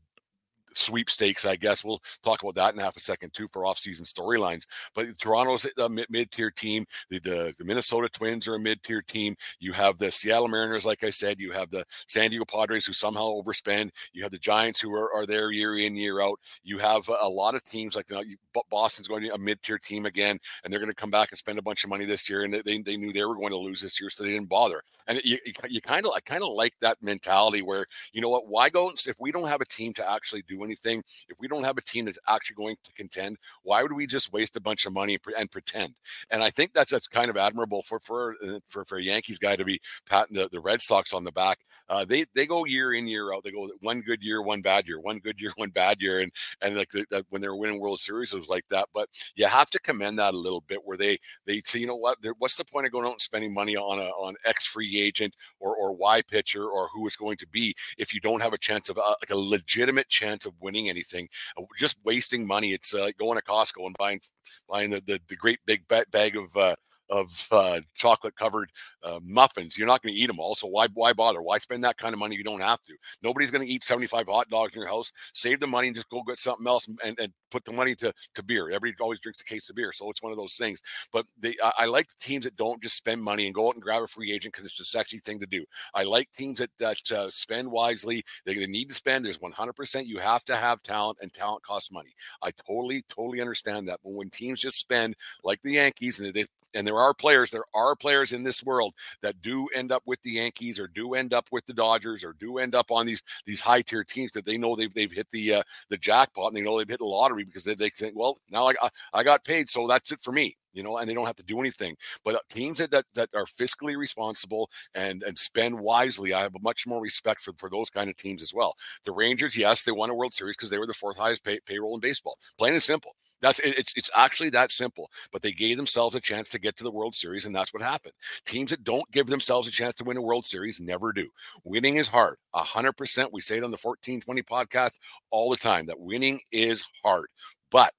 sweepstakes, 0.77 1.45
I 1.45 1.57
guess. 1.57 1.85
We'll 1.85 2.03
talk 2.23 2.43
about 2.43 2.55
that 2.57 2.75
in 2.75 2.81
half 2.81 2.97
a 2.97 3.01
second 3.01 3.33
too 3.35 3.49
for 3.53 3.67
off-season 3.67 4.05
storylines. 4.05 4.67
But 4.95 5.19
Toronto's 5.19 5.67
a 5.79 5.89
mid-tier 5.89 6.51
team. 6.51 6.87
The, 7.11 7.19
the, 7.21 7.55
the 7.59 7.65
Minnesota 7.65 8.09
Twins 8.09 8.47
are 8.49 8.55
a 8.55 8.61
mid-tier 8.61 9.03
team. 9.03 9.37
You 9.61 9.73
have 9.73 9.99
the 9.99 10.11
Seattle 10.11 10.49
Mariners, 10.49 10.87
like 10.87 11.05
I 11.05 11.11
said. 11.11 11.41
You 11.41 11.53
have 11.53 11.71
the 11.71 11.85
San 12.07 12.31
Diego 12.31 12.45
Padres 12.45 12.87
who 12.87 12.93
somehow 12.93 13.25
overspend. 13.25 13.91
You 14.13 14.23
have 14.23 14.33
the 14.33 14.39
Giants 14.39 14.81
who 14.81 14.95
are, 14.95 15.13
are 15.13 15.27
there 15.27 15.51
year 15.51 15.77
in 15.77 15.97
year 15.97 16.21
out. 16.21 16.39
You 16.63 16.79
have 16.79 17.09
a 17.09 17.29
lot 17.29 17.55
of 17.55 17.65
teams 17.65 17.97
like 17.97 18.11
you 18.11 18.17
know, 18.17 18.63
Boston's 18.71 19.09
going 19.09 19.23
to 19.23 19.35
a 19.35 19.39
mid-tier 19.39 19.79
team 19.79 20.07
again, 20.07 20.39
and 20.63 20.73
they're 20.73 20.81
going 20.81 20.91
to 20.91 20.97
come 20.97 21.11
back 21.11 21.31
and 21.31 21.39
spend 21.39 21.59
a 21.59 21.63
bunch 21.63 21.85
of 21.85 21.91
money 21.91 22.05
this 22.05 22.29
year. 22.29 22.45
And 22.45 22.55
they, 22.65 22.79
they 22.79 22.97
knew 22.97 23.13
they 23.13 23.25
were 23.25 23.37
going 23.37 23.51
to 23.51 23.59
lose 23.59 23.81
this 23.81 24.01
year, 24.01 24.11
so 24.11 24.23
they 24.23 24.31
didn't 24.31 24.49
bother. 24.49 24.83
And 25.07 25.21
you, 25.25 25.39
you 25.69 25.81
kind 25.81 26.05
of 26.05 26.13
I 26.15 26.21
kind 26.21 26.43
of 26.43 26.53
like 26.53 26.75
that 26.81 27.03
mentality 27.03 27.63
where 27.63 27.87
you 28.13 28.21
know 28.21 28.29
what? 28.29 28.49
Why 28.49 28.69
go 28.71 28.91
if 28.91 29.17
we 29.21 29.33
don't 29.33 29.49
have 29.49 29.61
a 29.61 29.67
team 29.67 29.93
to 29.95 30.11
actually 30.11 30.43
do 30.43 30.65
anything, 30.67 31.03
if 31.29 31.37
we 31.39 31.49
don't 31.49 31.65
have 31.65 31.79
a 31.79 31.83
team 31.83 32.07
that's 32.07 32.19
actually 32.29 32.57
going 32.57 32.77
to 32.85 32.93
contend, 32.93 33.37
why 33.63 33.83
would 33.83 33.93
we 33.93 34.07
just 34.07 34.33
waste 34.33 34.57
a 34.57 34.61
bunch 34.61 34.87
of 34.87 34.93
money 34.93 35.19
and 35.39 35.51
pretend? 35.51 35.95
And 36.31 36.43
I 36.43 36.51
think 36.51 36.73
that's 36.73 36.91
that's 36.91 37.09
kind 37.09 37.31
of 37.31 37.37
admirable 37.37 37.83
for 37.83 37.99
for 38.01 38.35
uh, 38.47 38.59
for, 38.69 38.85
for 38.85 38.99
a 38.99 39.03
Yankees 39.03 39.39
guy 39.39 39.57
to 39.57 39.65
be 39.65 39.81
patting 40.09 40.37
the, 40.37 40.49
the 40.51 40.61
Red 40.61 40.81
Sox 40.81 41.13
on 41.13 41.25
the 41.25 41.33
back. 41.33 41.59
Uh, 41.89 42.05
they 42.05 42.25
they 42.35 42.47
go 42.47 42.65
year 42.65 42.95
in 42.95 43.07
year 43.07 43.33
out. 43.33 43.45
They 43.45 43.53
go 43.53 43.69
one 43.81 44.01
good 44.01 44.23
year, 44.23 44.43
one 44.43 44.61
bad 44.61 44.87
year, 44.87 45.01
one 45.01 45.19
good 45.19 45.41
year, 45.41 45.53
one 45.57 45.71
bad 45.71 46.01
year, 46.01 46.21
and 46.21 46.33
and 46.61 46.77
like 46.77 46.89
the, 46.91 47.05
the, 47.11 47.25
when 47.31 47.43
they 47.43 47.49
were 47.49 47.57
winning 47.57 47.81
World 47.81 48.01
Series, 48.01 48.33
it 48.33 48.39
was 48.39 48.49
like 48.49 48.67
that. 48.71 48.89
But 48.95 49.09
you 49.35 49.47
have 49.47 49.71
to 49.71 49.79
commend 49.79 50.19
that 50.19 50.35
a 50.35 50.39
little 50.39 50.63
bit, 50.67 50.81
where 50.85 50.97
they 50.97 51.19
they 51.47 51.61
say, 51.65 51.79
you 51.79 51.87
know 51.87 51.97
what, 51.97 52.19
what's 52.39 52.57
the 52.57 52.65
point 52.65 52.87
of 52.87 52.93
going 52.93 53.07
out 53.07 53.13
and 53.13 53.21
spending 53.21 53.55
money 53.55 53.77
on 53.77 53.99
a 53.99 54.07
on 54.07 54.35
X 54.45 54.67
free 54.67 55.01
agent 55.01 55.35
or 55.61 55.77
or 55.77 55.93
Y 55.93 56.23
pitcher 56.29 56.65
or 56.65 56.89
who 56.93 57.07
it's 57.07 57.17
going 57.17 57.37
to 57.39 57.47
be 57.47 57.75
if 57.99 58.13
you 58.13 58.21
don't 58.21 58.43
have 58.43 58.53
a 58.53 58.59
chance 58.59 58.89
of 58.89 58.99
uh, 58.99 59.15
like 59.21 59.31
a 59.31 59.37
legitimate 59.37 60.09
chance 60.09 60.46
of 60.47 60.55
winning 60.61 60.89
anything. 60.89 61.29
Uh, 61.57 61.63
just 61.79 61.99
wasting 62.05 62.47
money. 62.47 62.73
It's 62.73 62.95
uh, 62.95 63.11
going 63.19 63.39
to 63.39 63.45
Costco 63.45 63.87
and 63.87 63.97
buying 63.99 64.21
buying 64.69 64.91
the 64.91 65.01
the, 65.07 65.21
the 65.29 65.37
great 65.37 65.59
big 65.67 65.87
bag 65.89 66.37
of 66.37 66.57
uh, 66.57 66.75
of 67.09 67.49
uh, 67.53 67.81
chocolate 67.95 68.37
covered 68.37 68.71
uh, 69.03 69.21
muffins. 69.23 69.77
You're 69.77 69.87
not 69.87 70.03
going 70.03 70.15
to 70.15 70.21
eat 70.21 70.27
them 70.27 70.41
all. 70.41 70.55
So 70.55 70.67
why 70.67 70.89
why 70.95 71.13
bother? 71.13 71.43
Why 71.43 71.59
spend 71.59 71.85
that 71.85 71.99
kind 71.99 72.13
of 72.13 72.19
money? 72.19 72.37
You 72.37 72.45
don't 72.45 72.61
have 72.61 72.83
to. 72.85 72.95
Nobody's 73.23 73.51
going 73.51 73.67
to 73.67 73.73
eat 73.73 73.85
75 73.85 74.27
hot 74.27 74.49
dogs 74.49 74.75
in 74.75 74.81
your 74.81 74.89
house. 74.89 75.13
Save 75.35 75.61
the 75.61 75.67
money 75.67 75.89
and 75.89 75.97
just 75.97 76.09
go 76.09 76.23
get 76.23 76.39
something 76.39 76.67
else 76.67 76.89
and, 77.05 77.19
and 77.19 77.33
put 77.51 77.65
the 77.65 77.73
money 77.73 77.95
to, 77.97 78.13
to 78.35 78.43
beer. 78.43 78.71
Everybody 78.71 79.03
always 79.03 79.21
drinks 79.21 79.41
a 79.41 79.45
case 79.45 79.71
of 79.71 79.77
beer. 79.77 79.93
So 79.93 80.11
it's 80.11 80.23
one 80.23 80.33
of 80.33 80.39
those 80.39 80.57
things. 80.57 80.83
But 81.13 81.27
they 81.39 81.55
I, 81.63 81.73
I 81.79 81.87
like 81.87 82.09
the 82.09 82.15
teams 82.21 82.45
that 82.45 82.57
don't 82.57 82.83
just 82.83 82.97
spend 82.97 83.23
money 83.23 83.47
and 83.47 83.55
go 83.55 83.69
out 83.69 83.75
and 83.75 83.83
grab 83.83 84.03
a 84.03 84.07
free 84.07 84.33
agent 84.33 84.55
because 84.55 84.67
it's 84.67 84.81
a 84.81 84.85
sexy 84.85 85.19
thing 85.19 85.39
to 85.41 85.47
do. 85.47 85.65
I 85.95 86.05
like 86.05 86.31
teams 86.33 86.59
that, 86.59 86.71
that 86.79 87.13
uh, 87.13 87.31
spend 87.31 87.71
wisely. 87.71 88.25
They, 88.45 88.55
they 88.55 88.67
need 88.67 88.89
to 88.89 88.95
spend. 88.95 89.25
There's 89.25 89.39
100% 89.39 90.07
you 90.07 90.19
have 90.19 90.45
to 90.47 90.57
have 90.57 90.83
talent 90.83 91.19
and 91.23 91.33
talent 91.33 91.63
costs 91.63 91.93
money. 91.93 92.11
I 92.43 92.51
totally, 92.67 93.03
totally 93.09 93.41
understand 93.41 93.89
that. 93.89 94.01
But 94.03 94.13
when 94.13 94.31
teams 94.31 94.61
just 94.61 94.79
spend 94.79 95.17
like 95.45 95.61
the 95.63 95.73
Yankees 95.73 96.21
and 96.21 96.33
they 96.33 96.47
and 96.77 96.87
there 96.87 96.99
are 96.99 97.15
players, 97.15 97.51
there 97.51 97.65
are 97.75 97.97
players 97.97 98.33
in 98.33 98.43
this 98.43 98.63
world 98.63 98.95
that 99.23 99.41
do 99.43 99.69
end 99.75 99.91
up 99.91 100.03
with 100.07 100.21
the 100.23 100.33
Yankees 100.33 100.79
or 100.79 100.89
do 100.89 101.15
end 101.15 101.33
up 101.35 101.47
with 101.51 101.67
the 101.67 101.73
Dodgers 101.73 102.23
or 102.23 102.35
do 102.35 102.59
end 102.59 102.75
up 102.75 102.91
on 102.91 103.07
these 103.07 103.23
these 103.47 103.61
high 103.61 103.83
tier 103.83 104.05
teams 104.05 104.33
that 104.33 104.45
they 104.45 104.59
know 104.59 104.77
they've 104.77 104.93
they've 104.95 105.13
hit 105.13 105.31
the 105.31 105.55
uh, 105.55 105.63
the 105.89 105.97
jackpot 105.97 106.49
and 106.49 106.57
they 106.57 106.63
know 106.63 106.79
they've 106.79 106.89
hit 106.89 106.99
the 106.99 107.05
lottery 107.05 107.45
because 107.45 107.65
they, 107.65 107.75
they 107.75 107.91
think, 107.91 108.15
well, 108.15 108.39
now 108.51 108.69
I, 108.69 108.89
I 109.13 109.23
got 109.23 109.45
paid, 109.45 109.69
so 109.69 109.87
that's 109.87 110.13
it 110.13 110.21
for 110.21 110.33
me 110.33 110.57
you 110.77 110.83
know, 110.83 110.99
and 110.99 111.09
they 111.09 111.15
don't 111.15 111.27
have 111.27 111.37
to 111.37 111.43
do 111.43 111.59
anything. 111.59 111.97
But 112.25 112.35
uh, 112.37 112.41
teams 112.51 112.79
that, 112.79 112.91
that 112.91 113.07
that 113.15 113.31
are 113.35 113.47
fiscally 113.47 113.97
responsible 113.97 114.71
and 114.95 115.23
and 115.23 115.37
spend 115.37 115.81
wisely, 115.81 116.35
I 116.35 116.43
have 116.43 116.53
much 116.63 116.87
more 116.87 117.01
respect 117.01 117.43
for, 117.43 117.53
for 117.57 117.71
those 117.71 117.91
kind 117.91 118.11
of 118.11 118.17
teams 118.17 118.43
as 118.43 118.53
well. 118.55 118.75
The 119.05 119.13
Rangers, 119.13 119.57
yes, 119.57 119.83
they 119.83 119.93
won 119.93 120.11
a 120.11 120.15
World 120.15 120.35
Series 120.35 120.57
because 120.57 120.71
they 120.71 120.79
were 120.79 120.87
the 120.87 120.95
fourth 120.95 121.17
highest 121.17 121.45
pay, 121.45 121.59
payroll 121.67 121.95
in 121.95 122.01
baseball. 122.01 122.37
Plain 122.59 122.75
and 122.75 122.83
simple. 122.83 123.13
That's 123.41 123.59
it's 123.61 123.95
it's 123.97 124.11
actually 124.15 124.51
that 124.51 124.71
simple. 124.71 125.11
But 125.33 125.43
they 125.43 125.53
gave 125.53 125.77
themselves 125.77 126.15
a 126.15 126.21
chance 126.21 126.51
to 126.51 126.59
get 126.59 126.77
to 126.77 126.85
the 126.85 126.91
World 126.91 127.15
Series, 127.15 127.47
and 127.47 127.55
that's 127.55 127.73
what 127.73 127.83
happened. 127.83 128.15
Teams 128.45 128.71
that 128.71 128.85
don't 128.85 129.11
give 129.13 129.27
themselves 129.27 129.67
a 129.67 129.71
chance 129.71 129.95
to 129.97 130.05
win 130.05 130.17
a 130.17 130.23
World 130.23 130.45
Series 130.45 130.81
never 130.81 131.13
do. 131.13 131.29
Winning 131.65 131.97
is 131.97 132.09
hard. 132.09 132.37
Hundred 132.55 132.95
percent. 132.95 133.33
We 133.33 133.41
say 133.41 133.59
it 133.59 133.65
on 133.65 133.71
the 133.71 133.79
1420 133.81 134.43
podcast 134.43 134.99
all 135.31 135.51
the 135.51 135.57
time 135.57 135.87
that 135.87 136.01
winning 136.01 136.41
is 136.53 136.85
hard. 137.03 137.27
But 137.71 137.93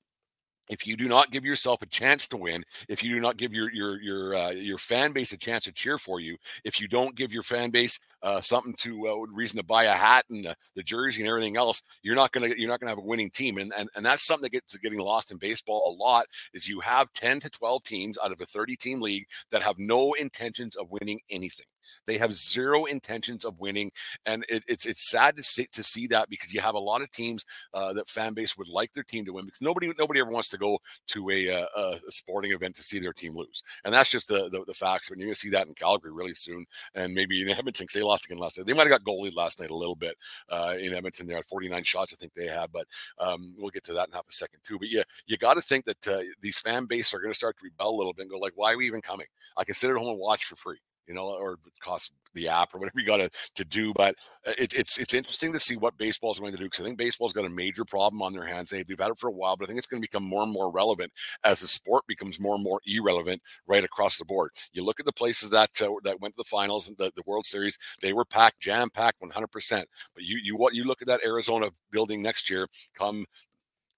if 0.69 0.85
you 0.85 0.97
do 0.97 1.07
not 1.07 1.31
give 1.31 1.45
yourself 1.45 1.81
a 1.81 1.85
chance 1.85 2.27
to 2.29 2.37
win, 2.37 2.63
if 2.89 3.03
you 3.03 3.13
do 3.13 3.19
not 3.19 3.37
give 3.37 3.53
your 3.53 3.71
your 3.71 4.01
your 4.01 4.35
uh, 4.35 4.51
your 4.51 4.77
fan 4.77 5.11
base 5.11 5.31
a 5.33 5.37
chance 5.37 5.65
to 5.65 5.71
cheer 5.71 5.97
for 5.97 6.19
you, 6.19 6.37
if 6.63 6.79
you 6.79 6.87
don't 6.87 7.15
give 7.15 7.33
your 7.33 7.43
fan 7.43 7.69
base 7.69 7.99
uh, 8.21 8.41
something 8.41 8.73
to 8.75 9.07
uh, 9.07 9.15
reason 9.31 9.57
to 9.57 9.63
buy 9.63 9.83
a 9.83 9.91
hat 9.91 10.25
and 10.29 10.45
the, 10.45 10.55
the, 10.75 10.83
jersey 10.83 11.21
and 11.21 11.29
everything 11.29 11.57
else, 11.57 11.81
you're 12.01 12.15
not 12.15 12.31
gonna 12.31 12.49
you're 12.57 12.69
not 12.69 12.79
gonna 12.79 12.91
have 12.91 12.97
a 12.97 13.01
winning 13.01 13.29
team, 13.29 13.57
and 13.57 13.71
and 13.77 13.89
and 13.95 14.05
that's 14.05 14.23
something 14.23 14.43
that 14.43 14.51
gets 14.51 14.75
getting 14.77 14.99
lost 14.99 15.31
in 15.31 15.37
baseball 15.37 15.83
a 15.87 16.03
lot. 16.03 16.25
Is 16.53 16.67
you 16.67 16.79
have 16.81 17.11
ten 17.13 17.39
to 17.41 17.49
twelve 17.49 17.83
teams 17.83 18.17
out 18.23 18.31
of 18.31 18.41
a 18.41 18.45
thirty 18.45 18.75
team 18.75 19.01
league 19.01 19.25
that 19.51 19.63
have 19.63 19.77
no 19.77 20.13
intentions 20.13 20.75
of 20.75 20.91
winning 20.91 21.19
anything. 21.29 21.65
They 22.05 22.17
have 22.17 22.33
zero 22.33 22.85
intentions 22.85 23.45
of 23.45 23.59
winning, 23.59 23.91
and 24.25 24.45
it, 24.49 24.63
it's 24.67 24.85
it's 24.85 25.09
sad 25.09 25.37
to 25.37 25.43
see 25.43 25.67
to 25.71 25.83
see 25.83 26.07
that 26.07 26.29
because 26.29 26.53
you 26.53 26.61
have 26.61 26.75
a 26.75 26.79
lot 26.79 27.01
of 27.01 27.11
teams 27.11 27.45
uh, 27.73 27.93
that 27.93 28.09
fan 28.09 28.33
base 28.33 28.57
would 28.57 28.69
like 28.69 28.91
their 28.91 29.03
team 29.03 29.25
to 29.25 29.33
win 29.33 29.45
because 29.45 29.61
nobody 29.61 29.91
nobody 29.97 30.19
ever 30.19 30.31
wants 30.31 30.49
to 30.49 30.57
go 30.57 30.79
to 31.07 31.29
a, 31.29 31.49
uh, 31.49 31.65
a, 31.75 31.81
a 32.07 32.11
sporting 32.11 32.51
event 32.51 32.75
to 32.75 32.83
see 32.83 32.99
their 32.99 33.13
team 33.13 33.35
lose, 33.35 33.63
and 33.85 33.93
that's 33.93 34.09
just 34.09 34.27
the 34.27 34.49
the, 34.49 34.63
the 34.65 34.73
facts. 34.73 35.09
When 35.09 35.19
you're 35.19 35.29
to 35.29 35.35
see 35.35 35.49
that 35.51 35.67
in 35.67 35.73
Calgary 35.73 36.11
really 36.11 36.33
soon, 36.33 36.65
and 36.95 37.13
maybe 37.13 37.41
in 37.41 37.49
Edmonton, 37.49 37.85
because 37.85 37.93
they 37.99 38.03
lost 38.03 38.25
again 38.25 38.37
last 38.37 38.57
night. 38.57 38.67
They 38.67 38.73
might 38.73 38.87
have 38.87 39.03
got 39.03 39.03
goalied 39.03 39.35
last 39.35 39.59
night 39.59 39.69
a 39.69 39.75
little 39.75 39.95
bit 39.95 40.15
uh, 40.49 40.75
in 40.79 40.93
Edmonton. 40.93 41.27
They 41.27 41.35
had 41.35 41.45
49 41.45 41.83
shots, 41.83 42.13
I 42.13 42.17
think 42.17 42.33
they 42.33 42.47
had, 42.47 42.71
but 42.71 42.85
um, 43.19 43.55
we'll 43.57 43.69
get 43.69 43.83
to 43.85 43.93
that 43.93 44.07
in 44.07 44.13
half 44.13 44.27
a 44.27 44.31
second 44.31 44.59
too. 44.63 44.77
But 44.79 44.89
yeah, 44.89 45.03
you 45.27 45.37
got 45.37 45.55
to 45.55 45.61
think 45.61 45.85
that 45.85 46.07
uh, 46.07 46.21
these 46.41 46.59
fan 46.59 46.85
base 46.85 47.13
are 47.13 47.19
going 47.19 47.31
to 47.31 47.37
start 47.37 47.57
to 47.57 47.63
rebel 47.65 47.89
a 47.89 47.97
little 47.97 48.13
bit 48.13 48.23
and 48.23 48.31
go 48.31 48.37
like, 48.37 48.53
"Why 48.55 48.73
are 48.73 48.77
we 48.77 48.85
even 48.87 49.01
coming? 49.01 49.27
I 49.55 49.63
can 49.63 49.73
sit 49.75 49.89
at 49.89 49.95
home 49.97 50.09
and 50.09 50.19
watch 50.19 50.45
for 50.45 50.55
free." 50.55 50.79
You 51.07 51.13
know, 51.13 51.25
or 51.27 51.57
cost 51.81 52.11
the 52.33 52.47
app 52.47 52.73
or 52.73 52.79
whatever 52.79 52.99
you 52.99 53.05
got 53.05 53.17
to, 53.17 53.29
to 53.55 53.65
do. 53.65 53.93
But 53.93 54.15
uh, 54.47 54.53
it's 54.57 54.73
it's 54.73 54.97
it's 54.97 55.13
interesting 55.13 55.53
to 55.53 55.59
see 55.59 55.75
what 55.75 55.97
baseball 55.97 56.31
is 56.31 56.39
going 56.39 56.51
to 56.51 56.57
do 56.57 56.65
because 56.65 56.81
I 56.81 56.83
think 56.83 56.97
baseball's 56.97 57.33
got 57.33 57.45
a 57.45 57.49
major 57.49 57.83
problem 57.85 58.21
on 58.21 58.33
their 58.33 58.45
hands. 58.45 58.69
They, 58.69 58.83
they've 58.83 58.99
had 58.99 59.11
it 59.11 59.19
for 59.19 59.27
a 59.27 59.33
while, 59.33 59.57
but 59.57 59.65
I 59.65 59.67
think 59.67 59.77
it's 59.77 59.87
going 59.87 60.01
to 60.01 60.07
become 60.07 60.23
more 60.23 60.43
and 60.43 60.51
more 60.51 60.71
relevant 60.71 61.11
as 61.43 61.59
the 61.59 61.67
sport 61.67 62.05
becomes 62.07 62.39
more 62.39 62.55
and 62.55 62.63
more 62.63 62.79
irrelevant 62.85 63.41
right 63.67 63.83
across 63.83 64.17
the 64.17 64.25
board. 64.25 64.51
You 64.73 64.83
look 64.83 64.99
at 64.99 65.05
the 65.05 65.13
places 65.13 65.49
that 65.51 65.81
uh, 65.81 65.89
that 66.03 66.21
went 66.21 66.35
to 66.35 66.43
the 66.43 66.49
finals 66.49 66.87
and 66.87 66.97
the, 66.97 67.11
the 67.15 67.23
World 67.25 67.45
Series; 67.45 67.77
they 68.01 68.13
were 68.13 68.25
packed, 68.25 68.59
jam 68.59 68.89
packed, 68.89 69.21
100. 69.21 69.47
percent 69.47 69.87
But 70.13 70.23
you 70.23 70.39
you 70.43 70.55
what 70.55 70.73
you 70.73 70.83
look 70.83 71.01
at 71.01 71.07
that 71.07 71.25
Arizona 71.25 71.69
building 71.91 72.21
next 72.21 72.49
year, 72.49 72.67
come 72.97 73.25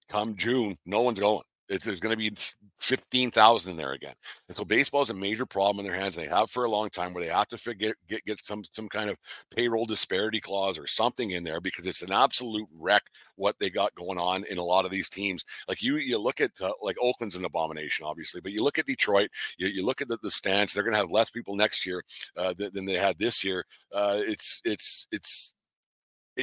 come 0.08 0.36
June, 0.36 0.76
no 0.86 1.02
one's 1.02 1.20
going. 1.20 1.42
It's, 1.70 1.84
there's 1.84 2.00
going 2.00 2.12
to 2.12 2.16
be 2.16 2.32
15,000 2.80 3.70
in 3.70 3.76
there 3.76 3.92
again. 3.92 4.14
And 4.48 4.56
so 4.56 4.64
baseball 4.64 5.02
is 5.02 5.10
a 5.10 5.14
major 5.14 5.46
problem 5.46 5.84
in 5.84 5.90
their 5.90 6.00
hands. 6.00 6.16
They 6.16 6.26
have 6.26 6.50
for 6.50 6.64
a 6.64 6.70
long 6.70 6.90
time 6.90 7.14
where 7.14 7.24
they 7.24 7.30
have 7.30 7.46
to 7.48 7.74
get, 7.74 7.94
get, 8.08 8.24
get 8.24 8.44
some, 8.44 8.64
some 8.72 8.88
kind 8.88 9.08
of 9.08 9.16
payroll 9.54 9.86
disparity 9.86 10.40
clause 10.40 10.78
or 10.78 10.86
something 10.86 11.30
in 11.30 11.44
there 11.44 11.60
because 11.60 11.86
it's 11.86 12.02
an 12.02 12.12
absolute 12.12 12.66
wreck 12.76 13.04
what 13.36 13.56
they 13.60 13.70
got 13.70 13.94
going 13.94 14.18
on 14.18 14.44
in 14.50 14.58
a 14.58 14.64
lot 14.64 14.84
of 14.84 14.90
these 14.90 15.08
teams. 15.08 15.44
Like 15.68 15.80
you, 15.80 15.96
you 15.96 16.18
look 16.18 16.40
at 16.40 16.50
uh, 16.60 16.72
like 16.82 16.96
Oakland's 17.00 17.36
an 17.36 17.44
abomination, 17.44 18.04
obviously, 18.04 18.40
but 18.40 18.52
you 18.52 18.64
look 18.64 18.78
at 18.78 18.86
Detroit, 18.86 19.30
you, 19.56 19.68
you 19.68 19.86
look 19.86 20.02
at 20.02 20.08
the, 20.08 20.18
the 20.22 20.30
stance, 20.30 20.72
they're 20.72 20.82
going 20.82 20.94
to 20.94 21.00
have 21.00 21.10
less 21.10 21.30
people 21.30 21.54
next 21.54 21.86
year 21.86 22.02
uh, 22.36 22.52
than, 22.58 22.70
than, 22.74 22.84
they 22.84 22.96
had 22.96 23.18
this 23.18 23.44
year. 23.44 23.64
Uh, 23.94 24.16
it's, 24.16 24.60
it's, 24.64 25.06
it's, 25.12 25.54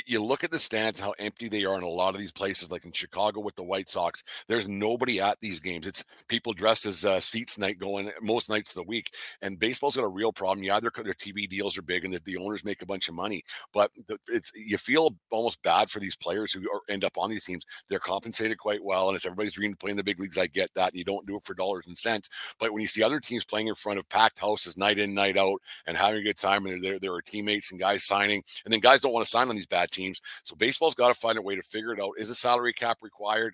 you 0.06 0.24
look 0.24 0.44
at 0.44 0.52
the 0.52 0.60
stands, 0.60 1.00
how 1.00 1.14
empty 1.20 1.48
they 1.48 1.66
are 1.66 1.78
in 1.78 1.84
a 1.84 1.90
lot 1.90 2.14
of 2.14 2.20
these 2.20 2.32
places, 2.32 2.70
like 2.72 2.86
in 2.86 2.92
Chicago 2.92 3.42
with 3.42 3.56
the 3.56 3.64
White 3.64 3.90
Sox. 3.90 4.24
There's 4.48 4.68
nobody 4.68 5.20
at 5.20 5.40
these 5.40 5.60
games. 5.60 5.88
It's 5.88 6.04
people 6.28 6.54
dressed 6.54 6.86
as 6.86 7.06
uh, 7.06 7.20
seats 7.20 7.58
night 7.58 7.80
going 7.80 8.12
most 8.22 8.50
nights 8.50 8.72
of 8.72 8.84
the 8.84 8.90
week. 8.90 9.14
And 9.42 9.60
baseball's 9.60 9.96
got 9.96 10.04
a 10.04 10.10
real 10.10 10.34
problem. 10.34 10.64
Yeah, 10.64 10.80
their, 10.80 10.92
their 11.04 11.14
TV 11.14 11.48
deals 11.48 11.78
are 11.78 11.82
big 11.82 12.06
and 12.06 12.14
the, 12.14 12.22
the 12.26 12.38
owners 12.38 12.66
make 12.66 12.82
a 12.82 12.86
bunch 12.86 13.10
of 13.10 13.16
money, 13.16 13.44
but 13.74 13.92
the, 14.08 14.18
it's 14.28 14.52
you 14.56 14.78
feel 14.78 15.16
almost 15.32 15.62
bad 15.62 15.90
for 15.90 16.00
these 16.00 16.16
players 16.16 16.52
who 16.52 16.62
are, 16.72 16.82
end 16.90 17.04
up 17.04 17.18
on 17.18 17.30
these 17.30 17.46
teams. 17.46 17.66
They're 17.90 18.00
compensated 18.00 18.58
quite 18.58 18.84
well, 18.84 19.08
and 19.08 19.16
it's 19.16 19.26
everybody's 19.26 19.54
dream 19.54 19.72
to 19.72 19.78
play 19.78 19.92
in 19.92 19.98
the 19.98 20.04
big 20.04 20.20
leagues. 20.20 20.38
I 20.38 20.48
get 20.48 20.74
that. 20.76 20.90
And 20.90 20.98
you 20.98 21.04
don't 21.04 21.26
do 21.26 21.38
it 21.38 21.46
for 21.46 21.54
dollars 21.54 21.88
and 21.88 21.98
cents, 21.98 22.30
but 22.60 22.72
when 22.74 22.82
you 22.82 22.88
see 22.88 23.04
other 23.04 23.20
teams 23.20 23.46
playing 23.46 23.68
in 23.68 23.76
front 23.76 24.00
of 24.00 24.10
packed 24.10 24.40
houses 24.40 24.78
night 24.78 25.00
in, 25.00 25.14
night 25.14 25.38
out, 25.38 25.62
and 25.86 25.98
having 25.98 26.20
a 26.20 26.24
good 26.24 26.38
time, 26.38 26.66
and 26.66 26.84
there 26.84 27.00
there 27.00 27.14
are 27.14 27.22
teammates 27.22 27.72
and 27.72 27.80
guys 27.80 28.04
signing, 28.04 28.44
and 28.66 28.74
then 28.74 28.80
guys 28.80 29.02
don't 29.02 29.14
want 29.14 29.26
to 29.26 29.30
sign 29.30 29.50
on 29.50 29.56
these 29.56 29.66
bad 29.66 29.87
teams. 29.88 30.22
So 30.44 30.56
baseball's 30.56 30.96
got 30.96 31.10
to 31.10 31.14
find 31.14 31.38
a 31.38 31.42
way 31.42 31.56
to 31.56 31.64
figure 31.64 31.94
it 31.94 32.02
out. 32.02 32.14
Is 32.18 32.30
a 32.30 32.36
salary 32.36 32.74
cap 32.74 32.98
required? 33.02 33.54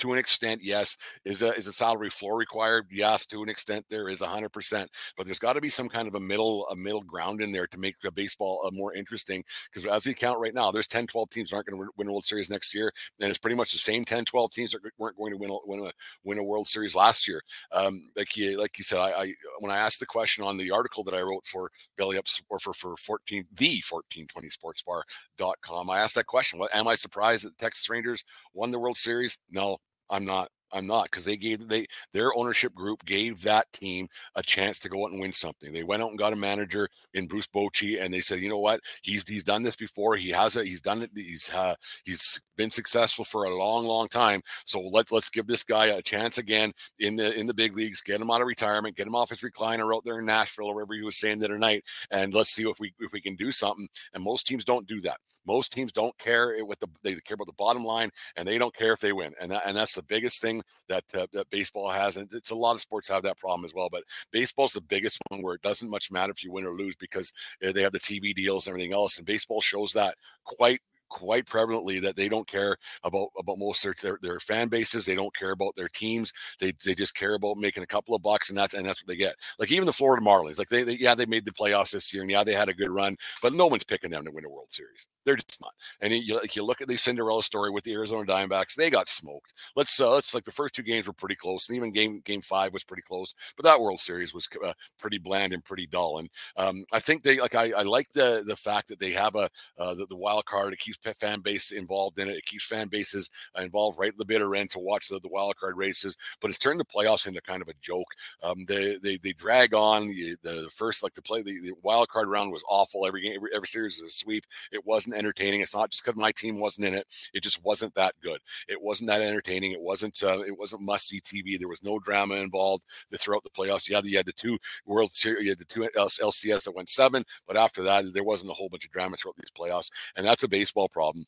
To 0.00 0.12
an 0.12 0.18
extent, 0.18 0.62
yes. 0.62 0.96
Is 1.24 1.42
a 1.42 1.54
is 1.54 1.66
a 1.66 1.72
salary 1.72 2.10
floor 2.10 2.36
required? 2.36 2.86
Yes, 2.90 3.26
to 3.26 3.42
an 3.42 3.48
extent, 3.48 3.84
there 3.88 4.08
is 4.08 4.20
hundred 4.20 4.50
percent. 4.50 4.90
But 5.16 5.26
there's 5.26 5.38
got 5.38 5.54
to 5.54 5.60
be 5.60 5.68
some 5.68 5.88
kind 5.88 6.08
of 6.08 6.14
a 6.14 6.20
middle 6.20 6.66
a 6.68 6.76
middle 6.76 7.02
ground 7.02 7.40
in 7.40 7.52
there 7.52 7.66
to 7.68 7.78
make 7.78 8.00
the 8.00 8.10
baseball 8.10 8.62
uh, 8.66 8.70
more 8.72 8.94
interesting. 8.94 9.44
Because 9.72 9.90
as 9.90 10.06
we 10.06 10.14
count 10.14 10.40
right 10.40 10.54
now, 10.54 10.70
there's 10.70 10.86
10, 10.86 11.06
12 11.06 11.30
teams 11.30 11.52
aren't 11.52 11.66
going 11.66 11.80
to 11.80 11.90
win 11.96 12.08
a 12.08 12.12
World 12.12 12.26
Series 12.26 12.50
next 12.50 12.74
year, 12.74 12.92
and 13.20 13.28
it's 13.28 13.38
pretty 13.38 13.56
much 13.56 13.72
the 13.72 13.78
same 13.78 14.04
10, 14.04 14.24
12 14.24 14.52
teams 14.52 14.72
that 14.72 14.80
weren't 14.98 15.16
going 15.16 15.32
to 15.32 15.38
win 15.38 15.50
a, 15.50 15.56
win 15.64 15.86
a, 15.86 15.92
win 16.24 16.38
a 16.38 16.44
World 16.44 16.68
Series 16.68 16.94
last 16.94 17.28
year. 17.28 17.42
Um, 17.72 18.10
like 18.16 18.36
you 18.36 18.58
like 18.58 18.78
you 18.78 18.84
said, 18.84 18.98
I, 18.98 19.10
I 19.10 19.34
when 19.58 19.70
I 19.70 19.78
asked 19.78 20.00
the 20.00 20.06
question 20.06 20.44
on 20.44 20.56
the 20.56 20.70
article 20.70 21.04
that 21.04 21.14
I 21.14 21.20
wrote 21.20 21.46
for 21.46 21.70
Belly 21.96 22.18
Ups 22.18 22.40
or 22.48 22.58
for 22.58 22.72
for 22.72 22.96
14 22.96 23.44
the 23.54 23.82
1420 23.88 24.48
sportsbar.com, 24.48 25.90
I 25.90 26.00
asked 26.00 26.14
that 26.14 26.26
question. 26.26 26.58
What 26.58 26.74
am 26.74 26.88
I 26.88 26.94
surprised 26.94 27.44
that 27.44 27.56
the 27.56 27.62
Texas 27.62 27.88
Rangers 27.88 28.24
won 28.54 28.70
the 28.70 28.78
World 28.78 28.96
Series? 28.96 29.38
No, 29.50 29.78
I'm 30.10 30.24
not. 30.24 30.48
I'm 30.72 30.86
not 30.86 31.04
because 31.04 31.24
they 31.24 31.36
gave 31.36 31.68
they 31.68 31.86
their 32.12 32.34
ownership 32.36 32.74
group 32.74 33.04
gave 33.04 33.42
that 33.42 33.70
team 33.72 34.08
a 34.36 34.42
chance 34.42 34.78
to 34.80 34.88
go 34.88 35.04
out 35.04 35.12
and 35.12 35.20
win 35.20 35.32
something. 35.32 35.72
They 35.72 35.82
went 35.82 36.02
out 36.02 36.10
and 36.10 36.18
got 36.18 36.32
a 36.32 36.36
manager 36.36 36.88
in 37.14 37.26
Bruce 37.26 37.46
Bochy, 37.46 38.00
and 38.00 38.12
they 38.12 38.20
said, 38.20 38.40
you 38.40 38.48
know 38.48 38.58
what, 38.58 38.80
he's 39.02 39.24
he's 39.26 39.42
done 39.42 39.62
this 39.62 39.76
before. 39.76 40.16
He 40.16 40.30
has 40.30 40.56
it. 40.56 40.66
He's 40.66 40.80
done 40.80 41.02
it. 41.02 41.10
He's 41.14 41.50
uh, 41.52 41.74
he's 42.04 42.40
been 42.56 42.70
successful 42.70 43.24
for 43.24 43.44
a 43.44 43.56
long, 43.56 43.84
long 43.84 44.08
time. 44.08 44.42
So 44.64 44.80
let 44.80 45.10
let's 45.10 45.30
give 45.30 45.46
this 45.46 45.64
guy 45.64 45.86
a 45.86 46.02
chance 46.02 46.38
again 46.38 46.72
in 46.98 47.16
the 47.16 47.36
in 47.38 47.46
the 47.46 47.54
big 47.54 47.76
leagues. 47.76 48.00
Get 48.00 48.20
him 48.20 48.30
out 48.30 48.40
of 48.40 48.46
retirement. 48.46 48.96
Get 48.96 49.06
him 49.06 49.16
off 49.16 49.30
his 49.30 49.40
recliner 49.40 49.94
out 49.94 50.04
there 50.04 50.20
in 50.20 50.26
Nashville 50.26 50.66
or 50.66 50.74
wherever 50.74 50.94
he 50.94 51.02
was 51.02 51.18
saying 51.18 51.38
the 51.40 51.46
other 51.46 51.58
night, 51.58 51.84
and 52.10 52.32
let's 52.32 52.50
see 52.50 52.68
if 52.68 52.78
we 52.78 52.92
if 53.00 53.12
we 53.12 53.20
can 53.20 53.34
do 53.34 53.50
something. 53.52 53.88
And 54.14 54.22
most 54.22 54.46
teams 54.46 54.64
don't 54.64 54.86
do 54.86 55.00
that. 55.00 55.18
Most 55.50 55.72
teams 55.72 55.90
don't 55.90 56.16
care 56.18 56.56
what 56.64 56.78
the 56.78 56.86
they 57.02 57.14
care 57.16 57.34
about 57.34 57.48
the 57.48 57.52
bottom 57.54 57.84
line, 57.84 58.10
and 58.36 58.46
they 58.46 58.56
don't 58.56 58.74
care 58.74 58.92
if 58.92 59.00
they 59.00 59.12
win. 59.12 59.32
And 59.40 59.50
that, 59.50 59.62
and 59.66 59.76
that's 59.76 59.96
the 59.96 60.02
biggest 60.04 60.40
thing 60.40 60.62
that 60.88 61.04
uh, 61.12 61.26
that 61.32 61.50
baseball 61.50 61.90
has, 61.90 62.16
and 62.16 62.32
it's 62.32 62.50
a 62.50 62.54
lot 62.54 62.76
of 62.76 62.80
sports 62.80 63.08
have 63.08 63.24
that 63.24 63.38
problem 63.38 63.64
as 63.64 63.74
well. 63.74 63.88
But 63.90 64.04
baseball's 64.30 64.72
the 64.72 64.80
biggest 64.80 65.20
one 65.28 65.42
where 65.42 65.56
it 65.56 65.62
doesn't 65.62 65.90
much 65.90 66.12
matter 66.12 66.30
if 66.30 66.44
you 66.44 66.52
win 66.52 66.66
or 66.66 66.74
lose 66.74 66.94
because 66.94 67.32
uh, 67.66 67.72
they 67.72 67.82
have 67.82 67.92
the 67.92 67.98
TV 67.98 68.32
deals 68.32 68.66
and 68.66 68.72
everything 68.72 68.92
else, 68.92 69.18
and 69.18 69.26
baseball 69.26 69.60
shows 69.60 69.92
that 69.92 70.14
quite 70.44 70.80
quite 71.10 71.44
prevalently 71.46 72.00
that 72.02 72.16
they 72.16 72.28
don't 72.28 72.46
care 72.46 72.76
about 73.04 73.28
about 73.38 73.58
most 73.58 73.84
of 73.84 73.96
their, 74.00 74.18
their 74.22 74.40
fan 74.40 74.68
bases. 74.68 75.04
They 75.04 75.14
don't 75.14 75.34
care 75.34 75.50
about 75.50 75.76
their 75.76 75.88
teams. 75.88 76.32
They 76.58 76.72
they 76.84 76.94
just 76.94 77.14
care 77.14 77.34
about 77.34 77.58
making 77.58 77.82
a 77.82 77.86
couple 77.86 78.14
of 78.14 78.22
bucks, 78.22 78.48
and 78.48 78.58
that's 78.58 78.74
and 78.74 78.86
that's 78.86 79.02
what 79.02 79.08
they 79.08 79.16
get. 79.16 79.34
Like 79.58 79.70
even 79.72 79.86
the 79.86 79.92
Florida 79.92 80.24
Marlins, 80.24 80.58
like 80.58 80.68
they, 80.68 80.82
they 80.82 80.96
yeah 80.98 81.14
they 81.14 81.26
made 81.26 81.44
the 81.44 81.52
playoffs 81.52 81.92
this 81.92 82.12
year, 82.12 82.22
and 82.22 82.30
yeah 82.30 82.44
they 82.44 82.54
had 82.54 82.68
a 82.68 82.74
good 82.74 82.90
run, 82.90 83.16
but 83.42 83.52
no 83.52 83.66
one's 83.66 83.84
picking 83.84 84.10
them 84.10 84.24
to 84.24 84.30
win 84.30 84.44
a 84.44 84.48
World 84.48 84.68
Series. 84.70 85.06
They're 85.24 85.36
just 85.36 85.60
not. 85.60 85.72
And 86.00 86.12
you 86.12 86.36
like 86.36 86.56
you 86.56 86.64
look 86.64 86.80
at 86.80 86.88
the 86.88 86.96
Cinderella 86.96 87.42
story 87.42 87.70
with 87.70 87.84
the 87.84 87.92
Arizona 87.92 88.24
Diamondbacks, 88.24 88.74
they 88.74 88.90
got 88.90 89.08
smoked. 89.08 89.52
Let's 89.76 90.00
uh, 90.00 90.12
let's 90.12 90.34
like 90.34 90.44
the 90.44 90.52
first 90.52 90.74
two 90.74 90.82
games 90.82 91.06
were 91.06 91.12
pretty 91.12 91.36
close, 91.36 91.68
and 91.68 91.76
even 91.76 91.92
game 91.92 92.20
game 92.24 92.40
five 92.40 92.72
was 92.72 92.84
pretty 92.84 93.02
close, 93.02 93.34
but 93.56 93.64
that 93.64 93.80
World 93.80 94.00
Series 94.00 94.32
was 94.32 94.48
uh, 94.64 94.72
pretty 94.98 95.18
bland 95.18 95.52
and 95.52 95.64
pretty 95.64 95.86
dull. 95.86 96.18
And 96.18 96.28
um, 96.56 96.84
I 96.92 97.00
think 97.00 97.22
they 97.22 97.40
like 97.40 97.54
I, 97.54 97.72
I 97.72 97.82
like 97.82 98.10
the 98.12 98.42
the 98.46 98.56
fact 98.56 98.88
that 98.88 98.98
they 98.98 99.10
have 99.12 99.34
a 99.34 99.48
uh, 99.78 99.94
the, 99.94 100.06
the 100.06 100.16
wild 100.16 100.46
card. 100.46 100.72
It 100.72 100.78
keeps 100.78 100.98
fan 101.02 101.40
base 101.40 101.70
involved 101.70 102.18
in 102.18 102.28
it. 102.28 102.36
It 102.36 102.44
keeps 102.44 102.64
fan 102.64 102.88
bases 102.88 103.30
involved 103.58 103.98
right 103.98 104.12
at 104.12 104.18
the 104.18 104.24
bitter 104.24 104.54
end 104.54 104.70
to 104.70 104.78
watch 104.78 105.08
the, 105.08 105.20
the 105.20 105.28
wild 105.28 105.56
card 105.56 105.76
races. 105.76 106.16
But 106.40 106.50
it's 106.50 106.58
turned 106.58 106.80
the 106.80 106.84
playoffs 106.84 107.26
into 107.26 107.40
kind 107.40 107.62
of 107.62 107.68
a 107.68 107.74
joke. 107.80 108.12
Um, 108.42 108.64
they, 108.68 108.96
they 109.02 109.16
they 109.16 109.32
drag 109.32 109.74
on. 109.74 110.08
The, 110.08 110.36
the 110.42 110.70
first 110.74 111.02
like 111.02 111.14
the 111.14 111.22
play 111.22 111.42
the, 111.42 111.58
the 111.60 111.72
wild 111.82 112.08
card 112.08 112.28
round 112.28 112.52
was 112.52 112.64
awful. 112.68 113.06
Every 113.06 113.22
game 113.22 113.34
every, 113.36 113.50
every 113.54 113.68
series 113.68 114.00
was 114.00 114.12
a 114.12 114.16
sweep. 114.16 114.44
It 114.72 114.86
wasn't 114.86 115.16
entertaining. 115.16 115.60
It's 115.60 115.74
not 115.74 115.90
just 115.90 116.04
because 116.04 116.18
my 116.18 116.32
team 116.32 116.60
wasn't 116.60 116.88
in 116.88 116.94
it. 116.94 117.06
It 117.34 117.42
just 117.42 117.62
wasn't 117.64 117.94
that 117.94 118.14
good. 118.22 118.40
It 118.68 118.80
wasn't 118.80 119.08
that 119.08 119.22
entertaining. 119.22 119.72
It 119.72 119.80
wasn't 119.80 120.22
uh, 120.22 120.40
it 120.40 120.58
wasn't 120.58 120.82
must 120.82 121.08
see 121.08 121.20
TV. 121.20 121.58
There 121.58 121.68
was 121.68 121.82
no 121.82 121.98
drama 121.98 122.36
involved 122.36 122.84
throughout 123.18 123.44
the 123.44 123.50
playoffs. 123.50 123.88
Yeah, 123.88 124.00
you 124.04 124.16
had 124.16 124.26
the 124.26 124.32
two 124.32 124.58
World 124.86 125.12
Series, 125.12 125.44
you 125.44 125.50
had 125.50 125.58
the 125.58 125.64
two 125.64 125.88
LCS 125.96 126.64
that 126.64 126.74
went 126.74 126.88
seven, 126.88 127.24
but 127.46 127.56
after 127.56 127.82
that, 127.84 128.12
there 128.12 128.24
wasn't 128.24 128.50
a 128.50 128.54
whole 128.54 128.68
bunch 128.68 128.84
of 128.84 128.90
drama 128.90 129.16
throughout 129.16 129.36
these 129.36 129.50
playoffs, 129.56 129.90
and 130.16 130.26
that's 130.26 130.42
a 130.42 130.48
baseball 130.48 130.88
problem 130.90 131.26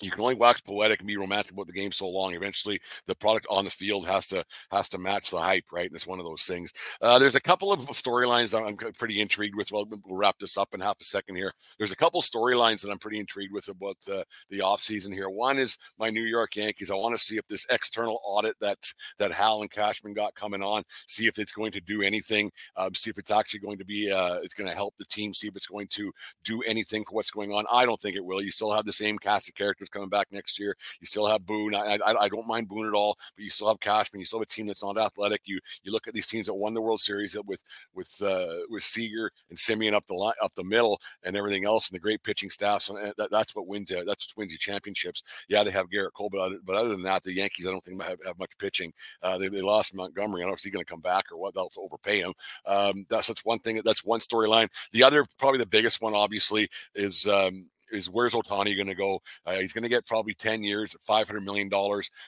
you 0.00 0.10
can 0.10 0.20
only 0.20 0.34
wax 0.34 0.60
poetic 0.60 1.00
and 1.00 1.06
be 1.06 1.16
romantic 1.16 1.52
about 1.52 1.66
the 1.66 1.72
game 1.72 1.92
so 1.92 2.08
long. 2.08 2.34
Eventually, 2.34 2.80
the 3.06 3.14
product 3.14 3.46
on 3.48 3.64
the 3.64 3.70
field 3.70 4.06
has 4.06 4.26
to 4.28 4.44
has 4.70 4.88
to 4.90 4.98
match 4.98 5.30
the 5.30 5.38
hype, 5.38 5.66
right? 5.72 5.86
And 5.86 5.94
it's 5.94 6.06
one 6.06 6.18
of 6.18 6.24
those 6.24 6.42
things. 6.42 6.72
Uh, 7.00 7.18
there's 7.18 7.36
a 7.36 7.40
couple 7.40 7.72
of 7.72 7.80
storylines 7.88 8.54
I'm 8.54 8.76
pretty 8.76 9.20
intrigued 9.20 9.54
with. 9.56 9.70
Well, 9.70 9.86
we'll 9.88 10.16
wrap 10.16 10.38
this 10.38 10.58
up 10.58 10.74
in 10.74 10.80
half 10.80 10.96
a 11.00 11.04
second 11.04 11.36
here. 11.36 11.52
There's 11.78 11.92
a 11.92 11.96
couple 11.96 12.20
storylines 12.20 12.82
that 12.82 12.90
I'm 12.90 12.98
pretty 12.98 13.20
intrigued 13.20 13.52
with 13.52 13.68
about 13.68 13.96
the, 14.06 14.24
the 14.50 14.58
offseason 14.60 15.12
here. 15.12 15.30
One 15.30 15.58
is 15.58 15.78
my 15.98 16.10
New 16.10 16.24
York 16.24 16.56
Yankees. 16.56 16.90
I 16.90 16.94
want 16.96 17.16
to 17.16 17.24
see 17.24 17.36
if 17.36 17.46
this 17.48 17.66
external 17.70 18.20
audit 18.24 18.58
that 18.60 18.78
that 19.18 19.32
Hal 19.32 19.60
and 19.60 19.70
Cashman 19.70 20.14
got 20.14 20.34
coming 20.34 20.62
on, 20.62 20.82
see 21.06 21.26
if 21.26 21.38
it's 21.38 21.52
going 21.52 21.72
to 21.72 21.80
do 21.80 22.02
anything. 22.02 22.50
Um, 22.76 22.94
see 22.94 23.10
if 23.10 23.18
it's 23.18 23.30
actually 23.30 23.60
going 23.60 23.78
to 23.78 23.84
be 23.84 24.10
uh, 24.10 24.38
it's 24.42 24.54
going 24.54 24.68
to 24.68 24.76
help 24.76 24.94
the 24.98 25.04
team. 25.04 25.32
See 25.34 25.46
if 25.46 25.56
it's 25.56 25.66
going 25.66 25.86
to 25.88 26.12
do 26.42 26.62
anything 26.62 27.04
for 27.04 27.14
what's 27.14 27.30
going 27.30 27.52
on. 27.52 27.64
I 27.70 27.86
don't 27.86 28.00
think 28.00 28.16
it 28.16 28.24
will. 28.24 28.42
You 28.42 28.50
still 28.50 28.72
have 28.72 28.84
the 28.84 28.92
same 28.92 29.18
cast 29.18 29.48
of 29.48 29.54
characters 29.54 29.83
coming 29.88 30.08
back 30.08 30.28
next 30.30 30.58
year. 30.58 30.76
You 31.00 31.06
still 31.06 31.26
have 31.26 31.46
Boone. 31.46 31.74
I, 31.74 31.98
I, 32.04 32.24
I 32.24 32.28
don't 32.28 32.46
mind 32.46 32.68
Boone 32.68 32.86
at 32.86 32.94
all, 32.94 33.16
but 33.36 33.44
you 33.44 33.50
still 33.50 33.68
have 33.68 33.80
Cashman. 33.80 34.20
You 34.20 34.26
still 34.26 34.38
have 34.38 34.46
a 34.46 34.46
team 34.46 34.66
that's 34.66 34.82
not 34.82 34.98
athletic. 34.98 35.42
You 35.44 35.60
you 35.82 35.92
look 35.92 36.08
at 36.08 36.14
these 36.14 36.26
teams 36.26 36.46
that 36.46 36.54
won 36.54 36.74
the 36.74 36.82
World 36.82 37.00
Series 37.00 37.36
with 37.46 37.62
with 37.94 38.22
uh, 38.22 38.64
with 38.68 38.82
Seager 38.82 39.30
and 39.48 39.58
Semien 39.58 39.92
up 39.92 40.06
the 40.06 40.14
line, 40.14 40.34
up 40.42 40.54
the 40.54 40.64
middle, 40.64 41.00
and 41.22 41.36
everything 41.36 41.64
else, 41.64 41.88
and 41.88 41.94
the 41.94 42.00
great 42.00 42.22
pitching 42.22 42.50
staffs. 42.50 42.88
And 42.88 43.12
that, 43.16 43.30
that's 43.30 43.54
what 43.54 43.66
wins. 43.66 43.90
That's 43.90 44.06
what 44.28 44.36
wins 44.36 44.52
you 44.52 44.58
championships. 44.58 45.22
Yeah, 45.48 45.62
they 45.62 45.70
have 45.70 45.90
Gerrit 45.90 46.12
Cole, 46.14 46.30
but 46.30 46.40
other, 46.40 46.58
but 46.64 46.76
other 46.76 46.90
than 46.90 47.02
that, 47.02 47.22
the 47.22 47.32
Yankees 47.32 47.66
I 47.66 47.70
don't 47.70 47.84
think 47.84 48.02
have, 48.02 48.18
have 48.26 48.38
much 48.38 48.56
pitching. 48.58 48.92
Uh, 49.22 49.38
they, 49.38 49.48
they 49.48 49.62
lost 49.62 49.94
Montgomery. 49.94 50.42
I 50.42 50.44
don't 50.44 50.50
know 50.50 50.54
if 50.54 50.60
he's 50.60 50.72
going 50.72 50.84
to 50.84 50.90
come 50.90 51.00
back 51.00 51.30
or 51.30 51.38
what. 51.38 51.54
They'll 51.54 51.70
overpay 51.76 52.20
him. 52.20 52.32
Um, 52.66 53.06
that's 53.08 53.28
that's 53.28 53.44
one 53.44 53.58
thing. 53.58 53.80
That's 53.84 54.04
one 54.04 54.20
storyline. 54.20 54.68
The 54.92 55.02
other, 55.02 55.24
probably 55.38 55.58
the 55.58 55.66
biggest 55.66 56.00
one, 56.00 56.14
obviously, 56.14 56.68
is 56.94 57.26
um, 57.26 57.66
is 57.94 58.10
where's 58.10 58.32
Ohtani 58.32 58.76
going 58.76 58.88
to 58.88 58.94
go? 58.94 59.20
Uh, 59.46 59.54
he's 59.54 59.72
going 59.72 59.82
to 59.82 59.88
get 59.88 60.06
probably 60.06 60.34
10 60.34 60.62
years 60.62 60.94
$500 61.08 61.42
million. 61.42 61.70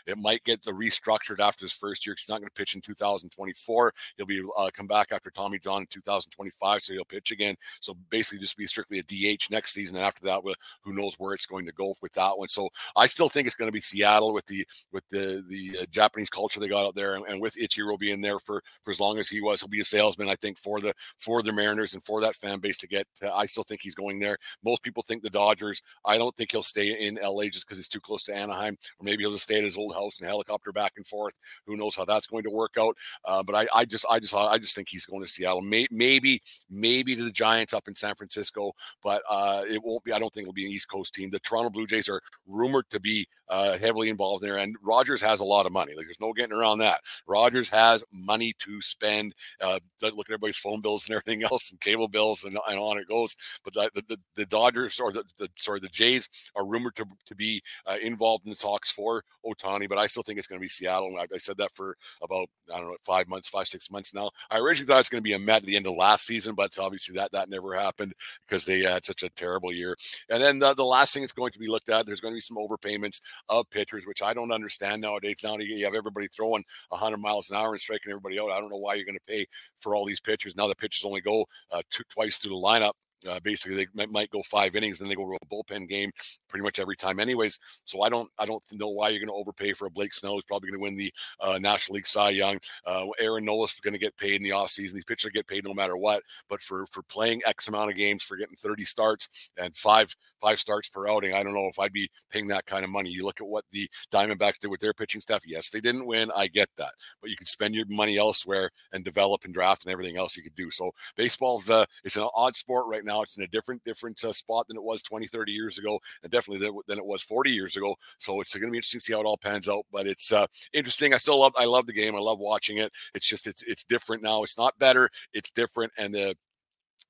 It 0.06 0.18
might 0.18 0.44
get 0.44 0.62
restructured 0.62 1.40
after 1.40 1.64
his 1.64 1.72
first 1.72 2.06
year 2.06 2.14
because 2.14 2.24
he's 2.24 2.30
not 2.30 2.40
going 2.40 2.48
to 2.48 2.54
pitch 2.54 2.74
in 2.74 2.80
2024. 2.80 3.92
He'll 4.16 4.26
be 4.26 4.42
uh, 4.56 4.70
come 4.72 4.86
back 4.86 5.08
after 5.12 5.30
Tommy 5.30 5.58
John 5.58 5.82
in 5.82 5.86
2025, 5.86 6.82
so 6.82 6.92
he'll 6.92 7.04
pitch 7.04 7.30
again. 7.30 7.56
So 7.80 7.94
basically, 8.10 8.38
just 8.38 8.56
be 8.56 8.66
strictly 8.66 8.98
a 8.98 9.02
DH 9.02 9.50
next 9.50 9.72
season. 9.72 9.96
And 9.96 10.04
after 10.04 10.24
that, 10.24 10.42
who 10.82 10.92
knows 10.92 11.14
where 11.18 11.34
it's 11.34 11.46
going 11.46 11.66
to 11.66 11.72
go 11.72 11.94
with 12.02 12.12
that 12.12 12.38
one. 12.38 12.48
So 12.48 12.68
I 12.94 13.06
still 13.06 13.28
think 13.28 13.46
it's 13.46 13.56
going 13.56 13.68
to 13.68 13.72
be 13.72 13.80
Seattle 13.80 14.32
with 14.32 14.46
the 14.46 14.66
with 14.92 15.06
the 15.08 15.44
the 15.48 15.80
uh, 15.82 15.86
Japanese 15.90 16.30
culture 16.30 16.60
they 16.60 16.68
got 16.68 16.84
out 16.84 16.94
there, 16.94 17.14
and, 17.14 17.24
and 17.26 17.40
with 17.40 17.56
Ichiro 17.56 17.98
being 17.98 18.20
there 18.20 18.38
for 18.38 18.62
for 18.82 18.90
as 18.90 19.00
long 19.00 19.18
as 19.18 19.28
he 19.28 19.40
was, 19.40 19.60
he'll 19.60 19.68
be 19.68 19.80
a 19.80 19.84
salesman. 19.84 20.28
I 20.28 20.36
think 20.36 20.58
for 20.58 20.80
the 20.80 20.94
for 21.18 21.42
the 21.42 21.52
Mariners 21.52 21.94
and 21.94 22.02
for 22.02 22.20
that 22.20 22.34
fan 22.34 22.60
base 22.60 22.78
to 22.78 22.88
get. 22.88 23.06
I 23.34 23.46
still 23.46 23.64
think 23.64 23.80
he's 23.82 23.94
going 23.94 24.18
there. 24.18 24.36
Most 24.64 24.82
people 24.82 25.02
think 25.02 25.22
the 25.22 25.30
Dodgers 25.30 25.55
Dodgers. 25.56 25.82
I 26.04 26.18
don't 26.18 26.34
think 26.36 26.52
he'll 26.52 26.62
stay 26.62 26.92
in 26.92 27.18
LA 27.22 27.44
just 27.44 27.66
because 27.66 27.78
he's 27.78 27.88
too 27.88 28.00
close 28.00 28.24
to 28.24 28.34
Anaheim, 28.34 28.76
or 28.98 29.04
maybe 29.04 29.22
he'll 29.22 29.32
just 29.32 29.44
stay 29.44 29.58
at 29.58 29.64
his 29.64 29.76
old 29.76 29.94
house 29.94 30.18
and 30.18 30.28
helicopter 30.28 30.72
back 30.72 30.92
and 30.96 31.06
forth. 31.06 31.34
Who 31.66 31.76
knows 31.76 31.96
how 31.96 32.04
that's 32.04 32.26
going 32.26 32.44
to 32.44 32.50
work 32.50 32.74
out? 32.78 32.96
Uh, 33.24 33.42
but 33.42 33.54
I, 33.54 33.66
I, 33.74 33.84
just, 33.84 34.04
I 34.10 34.20
just, 34.20 34.34
I 34.34 34.58
just 34.58 34.74
think 34.74 34.88
he's 34.88 35.06
going 35.06 35.22
to 35.22 35.28
Seattle. 35.28 35.62
May, 35.62 35.86
maybe, 35.90 36.40
maybe 36.70 37.16
to 37.16 37.24
the 37.24 37.30
Giants 37.30 37.74
up 37.74 37.88
in 37.88 37.94
San 37.94 38.14
Francisco, 38.14 38.72
but 39.02 39.22
uh, 39.30 39.62
it 39.68 39.80
won't 39.82 40.04
be. 40.04 40.12
I 40.12 40.18
don't 40.18 40.32
think 40.32 40.44
it'll 40.44 40.52
be 40.52 40.66
an 40.66 40.72
East 40.72 40.90
Coast 40.90 41.14
team. 41.14 41.30
The 41.30 41.40
Toronto 41.40 41.70
Blue 41.70 41.86
Jays 41.86 42.08
are 42.08 42.20
rumored 42.46 42.88
to 42.90 43.00
be 43.00 43.26
uh, 43.48 43.78
heavily 43.78 44.08
involved 44.08 44.42
there, 44.42 44.56
and 44.56 44.76
Rogers 44.82 45.22
has 45.22 45.40
a 45.40 45.44
lot 45.44 45.66
of 45.66 45.72
money. 45.72 45.94
Like 45.94 46.06
there's 46.06 46.20
no 46.20 46.32
getting 46.32 46.56
around 46.56 46.78
that. 46.78 47.00
Rogers 47.26 47.68
has 47.68 48.02
money 48.12 48.52
to 48.60 48.80
spend. 48.80 49.34
Uh, 49.60 49.78
look 50.02 50.28
at 50.28 50.32
everybody's 50.32 50.56
phone 50.56 50.80
bills 50.80 51.06
and 51.06 51.16
everything 51.16 51.42
else, 51.50 51.70
and 51.70 51.80
cable 51.80 52.08
bills, 52.08 52.44
and, 52.44 52.58
and 52.68 52.78
on 52.78 52.98
it 52.98 53.08
goes. 53.08 53.36
But 53.64 53.74
the, 53.74 54.02
the, 54.08 54.18
the 54.34 54.46
Dodgers 54.46 55.00
or 55.00 55.12
the, 55.12 55.24
the 55.38 55.48
sorry, 55.56 55.80
the 55.80 55.88
Jays 55.88 56.28
are 56.54 56.66
rumored 56.66 56.96
to, 56.96 57.06
to 57.26 57.34
be 57.34 57.62
uh, 57.86 57.96
involved 58.02 58.44
in 58.44 58.50
the 58.50 58.56
talks 58.56 58.90
for 58.90 59.22
Ohtani, 59.44 59.88
but 59.88 59.98
I 59.98 60.06
still 60.06 60.22
think 60.22 60.38
it's 60.38 60.46
going 60.46 60.58
to 60.58 60.64
be 60.64 60.68
Seattle. 60.68 61.16
I, 61.18 61.26
I, 61.32 61.38
said 61.38 61.56
that 61.58 61.72
for 61.74 61.96
about 62.22 62.48
I 62.74 62.78
don't 62.78 62.88
know 62.88 62.96
five 63.02 63.28
months, 63.28 63.48
five 63.48 63.66
six 63.66 63.90
months 63.90 64.14
now. 64.14 64.30
I 64.50 64.58
originally 64.58 64.86
thought 64.86 65.00
it's 65.00 65.08
going 65.08 65.22
to 65.22 65.28
be 65.28 65.34
a 65.34 65.38
Met 65.38 65.62
at 65.62 65.66
the 65.66 65.76
end 65.76 65.86
of 65.86 65.94
last 65.94 66.26
season, 66.26 66.54
but 66.54 66.76
obviously 66.78 67.14
that 67.16 67.30
that 67.32 67.48
never 67.48 67.74
happened 67.74 68.14
because 68.46 68.64
they 68.64 68.80
had 68.80 69.04
such 69.04 69.22
a 69.22 69.28
terrible 69.30 69.72
year. 69.72 69.96
And 70.28 70.42
then 70.42 70.58
the, 70.58 70.74
the 70.74 70.84
last 70.84 71.14
thing 71.14 71.22
that's 71.22 71.32
going 71.32 71.52
to 71.52 71.58
be 71.58 71.68
looked 71.68 71.88
at, 71.88 72.04
there's 72.04 72.20
going 72.20 72.32
to 72.32 72.36
be 72.36 72.40
some 72.40 72.56
overpayments 72.56 73.20
of 73.48 73.70
pitchers, 73.70 74.06
which 74.06 74.22
I 74.22 74.34
don't 74.34 74.50
understand 74.50 75.02
nowadays. 75.02 75.36
Now 75.42 75.56
you 75.58 75.84
have 75.84 75.94
everybody 75.94 76.28
throwing 76.28 76.64
100 76.88 77.18
miles 77.18 77.50
an 77.50 77.56
hour 77.56 77.70
and 77.70 77.80
striking 77.80 78.10
everybody 78.10 78.40
out. 78.40 78.50
I 78.50 78.60
don't 78.60 78.70
know 78.70 78.76
why 78.76 78.94
you're 78.94 79.04
going 79.04 79.18
to 79.18 79.32
pay 79.32 79.46
for 79.78 79.94
all 79.94 80.04
these 80.04 80.20
pitchers. 80.20 80.56
Now 80.56 80.66
the 80.66 80.74
pitchers 80.74 81.04
only 81.04 81.20
go 81.20 81.44
uh, 81.70 81.82
two, 81.90 82.04
twice 82.10 82.38
through 82.38 82.50
the 82.50 82.56
lineup 82.56 82.92
uh, 83.28 83.40
basically, 83.40 83.86
they 83.94 84.06
might, 84.06 84.30
go 84.30 84.42
five 84.42 84.74
innings, 84.74 84.98
then 84.98 85.08
they 85.08 85.14
go 85.14 85.24
to 85.24 85.38
a 85.40 85.46
bullpen 85.46 85.88
game 85.88 86.10
pretty 86.48 86.64
much 86.64 86.78
every 86.78 86.96
time, 86.96 87.20
anyways. 87.20 87.58
So 87.84 88.02
I 88.02 88.08
don't, 88.08 88.28
I 88.38 88.44
don't 88.44 88.62
know 88.72 88.88
why 88.88 89.10
you're 89.10 89.20
going 89.20 89.28
to 89.28 89.34
overpay 89.34 89.72
for 89.72 89.86
a 89.86 89.90
Blake 89.90 90.12
Snell 90.12 90.34
who's 90.34 90.44
probably 90.44 90.70
going 90.70 90.80
to 90.80 90.82
win 90.82 90.96
the 90.96 91.12
uh, 91.40 91.58
National 91.58 91.94
League 91.96 92.06
Cy 92.06 92.30
Young. 92.30 92.58
Uh, 92.84 93.06
Aaron 93.18 93.44
Nola 93.44 93.64
is 93.64 93.80
going 93.80 93.92
to 93.92 93.98
get 93.98 94.16
paid 94.16 94.34
in 94.34 94.42
the 94.42 94.50
offseason. 94.50 94.92
These 94.92 95.04
pitchers 95.04 95.30
get 95.32 95.46
paid 95.46 95.64
no 95.64 95.74
matter 95.74 95.96
what. 95.96 96.22
But 96.48 96.60
for 96.60 96.86
for 96.86 97.02
playing 97.04 97.42
X 97.46 97.68
amount 97.68 97.90
of 97.90 97.96
games, 97.96 98.22
for 98.22 98.36
getting 98.36 98.56
30 98.56 98.84
starts 98.84 99.50
and 99.56 99.74
five 99.76 100.14
five 100.40 100.58
starts 100.58 100.88
per 100.88 101.08
outing, 101.08 101.34
I 101.34 101.42
don't 101.42 101.54
know 101.54 101.68
if 101.68 101.78
I'd 101.78 101.92
be 101.92 102.08
paying 102.30 102.48
that 102.48 102.66
kind 102.66 102.84
of 102.84 102.90
money. 102.90 103.10
You 103.10 103.24
look 103.24 103.40
at 103.40 103.46
what 103.46 103.64
the 103.70 103.88
Diamondbacks 104.12 104.58
did 104.58 104.70
with 104.70 104.80
their 104.80 104.94
pitching 104.94 105.20
staff. 105.20 105.42
Yes, 105.46 105.70
they 105.70 105.80
didn't 105.80 106.06
win. 106.06 106.30
I 106.34 106.48
get 106.48 106.68
that, 106.76 106.92
but 107.20 107.30
you 107.30 107.36
can 107.36 107.46
spend 107.46 107.74
your 107.74 107.86
money 107.88 108.18
elsewhere 108.18 108.70
and 108.92 109.04
develop 109.04 109.44
and 109.44 109.54
draft 109.54 109.84
and 109.84 109.92
everything 109.92 110.16
else 110.16 110.36
you 110.36 110.42
could 110.42 110.54
do. 110.54 110.70
So 110.70 110.90
baseball's 111.16 111.70
uh, 111.70 111.84
it's 112.04 112.16
an 112.16 112.28
odd 112.34 112.56
sport 112.56 112.86
right 112.88 113.04
now. 113.06 113.22
It's 113.22 113.36
in 113.36 113.42
a 113.42 113.48
different 113.48 113.82
different 113.84 114.22
uh, 114.24 114.32
spot 114.32 114.68
than 114.68 114.76
it 114.76 114.82
was 114.82 115.02
20, 115.02 115.26
30 115.26 115.52
years 115.52 115.78
ago, 115.78 115.98
and 116.22 116.30
definitely 116.30 116.66
than, 116.86 116.98
it 116.98 117.06
was 117.06 117.22
40 117.22 117.50
years 117.50 117.76
ago. 117.76 117.94
So 118.18 118.40
it's 118.40 118.54
going 118.54 118.68
to 118.68 118.72
be 118.72 118.78
interesting 118.78 119.00
to 119.00 119.04
see 119.04 119.12
how 119.12 119.20
it 119.20 119.26
all 119.26 119.38
pans 119.38 119.68
out. 119.68 119.86
But 119.92 120.06
it's 120.06 120.32
uh, 120.32 120.46
interesting. 120.72 121.14
I 121.14 121.18
still 121.18 121.40
love 121.40 121.52
I 121.56 121.64
love 121.64 121.86
the 121.86 121.92
game. 121.92 122.14
I 122.16 122.20
love 122.20 122.38
watching 122.38 122.78
it. 122.78 122.92
It's 123.14 123.26
just 123.26 123.46
it's 123.46 123.62
it's 123.62 123.84
different 123.84 124.22
now. 124.22 124.42
It's 124.42 124.58
not 124.58 124.78
better. 124.78 125.08
It's 125.32 125.50
different, 125.50 125.92
and 125.98 126.14
the 126.14 126.36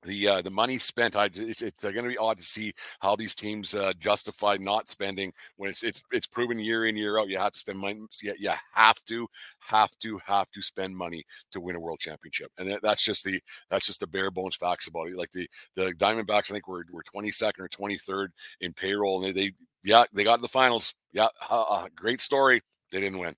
the 0.03 0.27
uh, 0.27 0.41
the 0.41 0.51
money 0.51 0.77
spent. 0.77 1.15
I 1.15 1.29
it's, 1.33 1.61
it's 1.61 1.83
uh, 1.83 1.91
going 1.91 2.03
to 2.03 2.09
be 2.09 2.17
odd 2.17 2.37
to 2.37 2.43
see 2.43 2.73
how 2.99 3.15
these 3.15 3.35
teams 3.35 3.73
uh, 3.73 3.93
justify 3.99 4.57
not 4.59 4.89
spending 4.89 5.33
when 5.57 5.69
it's 5.69 5.83
it's 5.83 6.03
it's 6.11 6.27
proven 6.27 6.59
year 6.59 6.85
in 6.85 6.95
year 6.95 7.19
out. 7.19 7.29
You 7.29 7.37
have 7.37 7.53
to 7.53 7.59
spend 7.59 7.79
money. 7.79 8.05
Yeah, 8.21 8.33
you 8.37 8.51
have 8.73 9.03
to 9.05 9.27
have 9.59 9.91
to 9.99 10.19
have 10.25 10.49
to 10.51 10.61
spend 10.61 10.95
money 10.95 11.23
to 11.51 11.59
win 11.59 11.75
a 11.75 11.79
world 11.79 11.99
championship, 11.99 12.51
and 12.57 12.79
that's 12.81 13.03
just 13.03 13.23
the 13.23 13.41
that's 13.69 13.85
just 13.85 13.99
the 13.99 14.07
bare 14.07 14.31
bones 14.31 14.55
facts 14.55 14.87
about 14.87 15.07
it. 15.07 15.17
Like 15.17 15.31
the 15.31 15.49
the 15.75 15.93
Diamondbacks, 15.93 16.51
I 16.51 16.53
think 16.53 16.67
we're 16.67 16.83
we're 16.91 17.03
twenty 17.03 17.31
second 17.31 17.63
or 17.63 17.69
twenty 17.69 17.97
third 17.97 18.31
in 18.61 18.73
payroll, 18.73 19.23
and 19.23 19.35
they, 19.35 19.41
they 19.41 19.51
yeah 19.83 20.05
they 20.13 20.23
got 20.23 20.37
to 20.37 20.41
the 20.41 20.47
finals. 20.47 20.93
Yeah, 21.11 21.27
uh, 21.49 21.87
great 21.95 22.21
story. 22.21 22.61
They 22.91 22.99
didn't 22.99 23.19
win. 23.19 23.35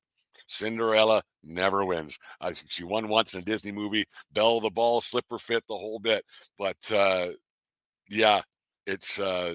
Cinderella 0.50 1.22
never 1.44 1.86
wins. 1.86 2.18
Uh, 2.42 2.54
she 2.68 2.84
won 2.84 3.08
once 3.08 3.34
in 3.34 3.42
a 3.42 3.44
Disney 3.44 3.72
movie, 3.72 4.06
Belle 4.34 4.60
the 4.60 4.70
Ball, 4.70 5.00
Slipper 5.00 5.38
Fit, 5.38 5.64
the 5.68 5.78
whole 5.78 6.00
bit. 6.00 6.26
But 6.58 6.92
uh, 6.92 7.30
yeah, 8.10 8.42
it's 8.88 9.20
uh, 9.20 9.54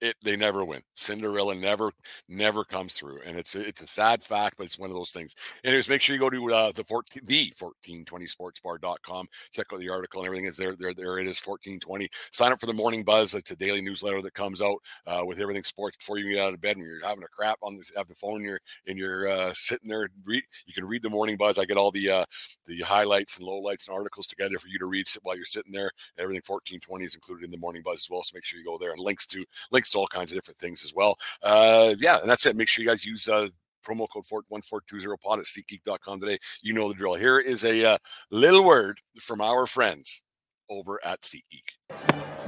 it 0.00 0.16
they 0.22 0.36
never 0.36 0.64
win. 0.64 0.82
Cinderella 0.94 1.54
never 1.54 1.92
never 2.28 2.64
comes 2.64 2.94
through, 2.94 3.20
and 3.24 3.38
it's 3.38 3.54
it's 3.54 3.82
a 3.82 3.86
sad 3.86 4.22
fact, 4.22 4.56
but 4.56 4.66
it's 4.66 4.78
one 4.78 4.90
of 4.90 4.96
those 4.96 5.12
things. 5.12 5.34
Anyways, 5.64 5.88
make 5.88 6.00
sure 6.00 6.14
you 6.14 6.20
go 6.20 6.30
to 6.30 6.52
uh, 6.52 6.72
the 6.72 6.84
14 6.84 7.22
the 7.26 7.52
1420sportsbar.com. 7.86 9.26
Check 9.52 9.66
out 9.72 9.80
the 9.80 9.88
article 9.88 10.20
and 10.20 10.26
everything 10.26 10.46
is 10.46 10.56
there. 10.56 10.76
There 10.76 10.94
there 10.94 11.18
it 11.18 11.26
is 11.26 11.40
1420. 11.40 12.08
Sign 12.32 12.52
up 12.52 12.60
for 12.60 12.66
the 12.66 12.72
morning 12.72 13.04
buzz. 13.04 13.34
It's 13.34 13.50
a 13.50 13.56
daily 13.56 13.80
newsletter 13.80 14.22
that 14.22 14.34
comes 14.34 14.60
out 14.60 14.78
uh, 15.06 15.22
with 15.24 15.40
everything 15.40 15.62
sports 15.62 15.96
before 15.96 16.18
you 16.18 16.30
get 16.34 16.46
out 16.46 16.54
of 16.54 16.60
bed. 16.60 16.76
When 16.76 16.86
you're 16.86 17.04
having 17.04 17.24
a 17.24 17.28
crap 17.28 17.58
on 17.62 17.76
this, 17.76 17.92
have 17.96 18.08
the 18.08 18.14
phone, 18.14 18.42
you're 18.42 18.60
and 18.86 18.98
you're 18.98 19.28
uh, 19.28 19.52
sitting 19.54 19.88
there. 19.88 20.08
Read. 20.24 20.42
You 20.66 20.74
can 20.74 20.86
read 20.86 21.02
the 21.02 21.10
morning 21.10 21.36
buzz. 21.36 21.58
I 21.58 21.64
get 21.64 21.76
all 21.76 21.90
the 21.90 22.10
uh, 22.10 22.24
the 22.66 22.80
highlights 22.80 23.38
and 23.38 23.46
lowlights 23.46 23.88
and 23.88 23.96
articles 23.96 24.26
together 24.26 24.58
for 24.58 24.68
you 24.68 24.78
to 24.78 24.86
read 24.86 25.06
while 25.22 25.36
you're 25.36 25.44
sitting 25.44 25.72
there. 25.72 25.90
Everything 26.18 26.42
1420 26.46 27.04
is 27.04 27.14
included 27.14 27.44
in 27.44 27.50
the 27.50 27.58
morning 27.58 27.82
buzz 27.82 28.00
as 28.00 28.10
well. 28.10 28.22
So 28.22 28.32
make 28.34 28.44
sure 28.44 28.58
you 28.58 28.64
go 28.64 28.78
there 28.78 28.92
and 28.92 29.00
links 29.00 29.26
to 29.26 29.44
links 29.70 29.85
to 29.90 29.98
all 29.98 30.06
kinds 30.06 30.32
of 30.32 30.36
different 30.36 30.58
things 30.58 30.84
as 30.84 30.92
well. 30.94 31.16
Uh, 31.42 31.94
yeah, 31.98 32.18
and 32.20 32.28
that's 32.28 32.46
it. 32.46 32.56
Make 32.56 32.68
sure 32.68 32.82
you 32.82 32.88
guys 32.88 33.04
use 33.04 33.28
uh, 33.28 33.48
promo 33.86 34.06
code 34.12 34.24
1420pod 34.24 35.38
at 35.38 35.44
SeatGeek.com 35.44 36.20
today. 36.20 36.38
You 36.62 36.74
know 36.74 36.88
the 36.88 36.94
drill. 36.94 37.14
Here 37.14 37.38
is 37.38 37.64
a 37.64 37.84
uh, 37.84 37.98
little 38.30 38.64
word 38.64 39.00
from 39.20 39.40
our 39.40 39.66
friends 39.66 40.22
over 40.68 41.00
at 41.04 41.22
SeatGeek. 41.22 41.98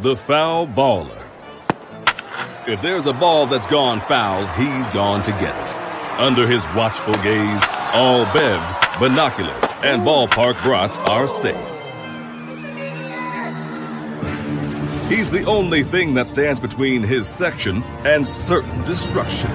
The 0.01 0.17
foul 0.17 0.67
baller. 0.67 1.27
If 2.67 2.83
there's 2.83 3.07
a 3.07 3.13
ball 3.13 3.47
that's 3.47 3.67
gone 3.67 4.01
foul, 4.01 4.47
he's 4.49 4.91
gone 4.91 5.23
to 5.23 5.31
get 5.33 5.57
it. 5.57 5.75
Under 6.21 6.47
his 6.47 6.67
watchful 6.75 7.15
gaze, 7.15 7.63
all 7.95 8.27
bevs, 8.27 9.01
binoculars, 9.01 9.73
and 9.83 10.03
ballpark 10.03 10.61
brats 10.63 10.99
are 10.99 11.27
safe. 11.27 11.78
He's 15.09 15.31
the 15.31 15.45
only 15.47 15.83
thing 15.85 16.13
that 16.15 16.27
stands 16.27 16.61
between 16.61 17.03
his 17.03 17.27
section 17.27 17.83
and 18.05 18.29
certain 18.29 18.85
destruction. 18.85 19.51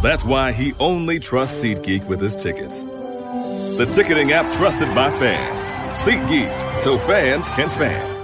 That's 0.00 0.24
why 0.24 0.52
he 0.52 0.74
only 0.78 1.18
trusts 1.18 1.64
SeatGeek 1.64 2.06
with 2.06 2.20
his 2.20 2.36
tickets. 2.36 2.84
The 2.84 3.90
ticketing 3.96 4.30
app 4.30 4.50
trusted 4.54 4.94
by 4.94 5.10
fans. 5.18 5.98
SeatGeek, 6.02 6.78
so 6.78 6.98
fans 6.98 7.48
can 7.48 7.68
fan. 7.68 8.15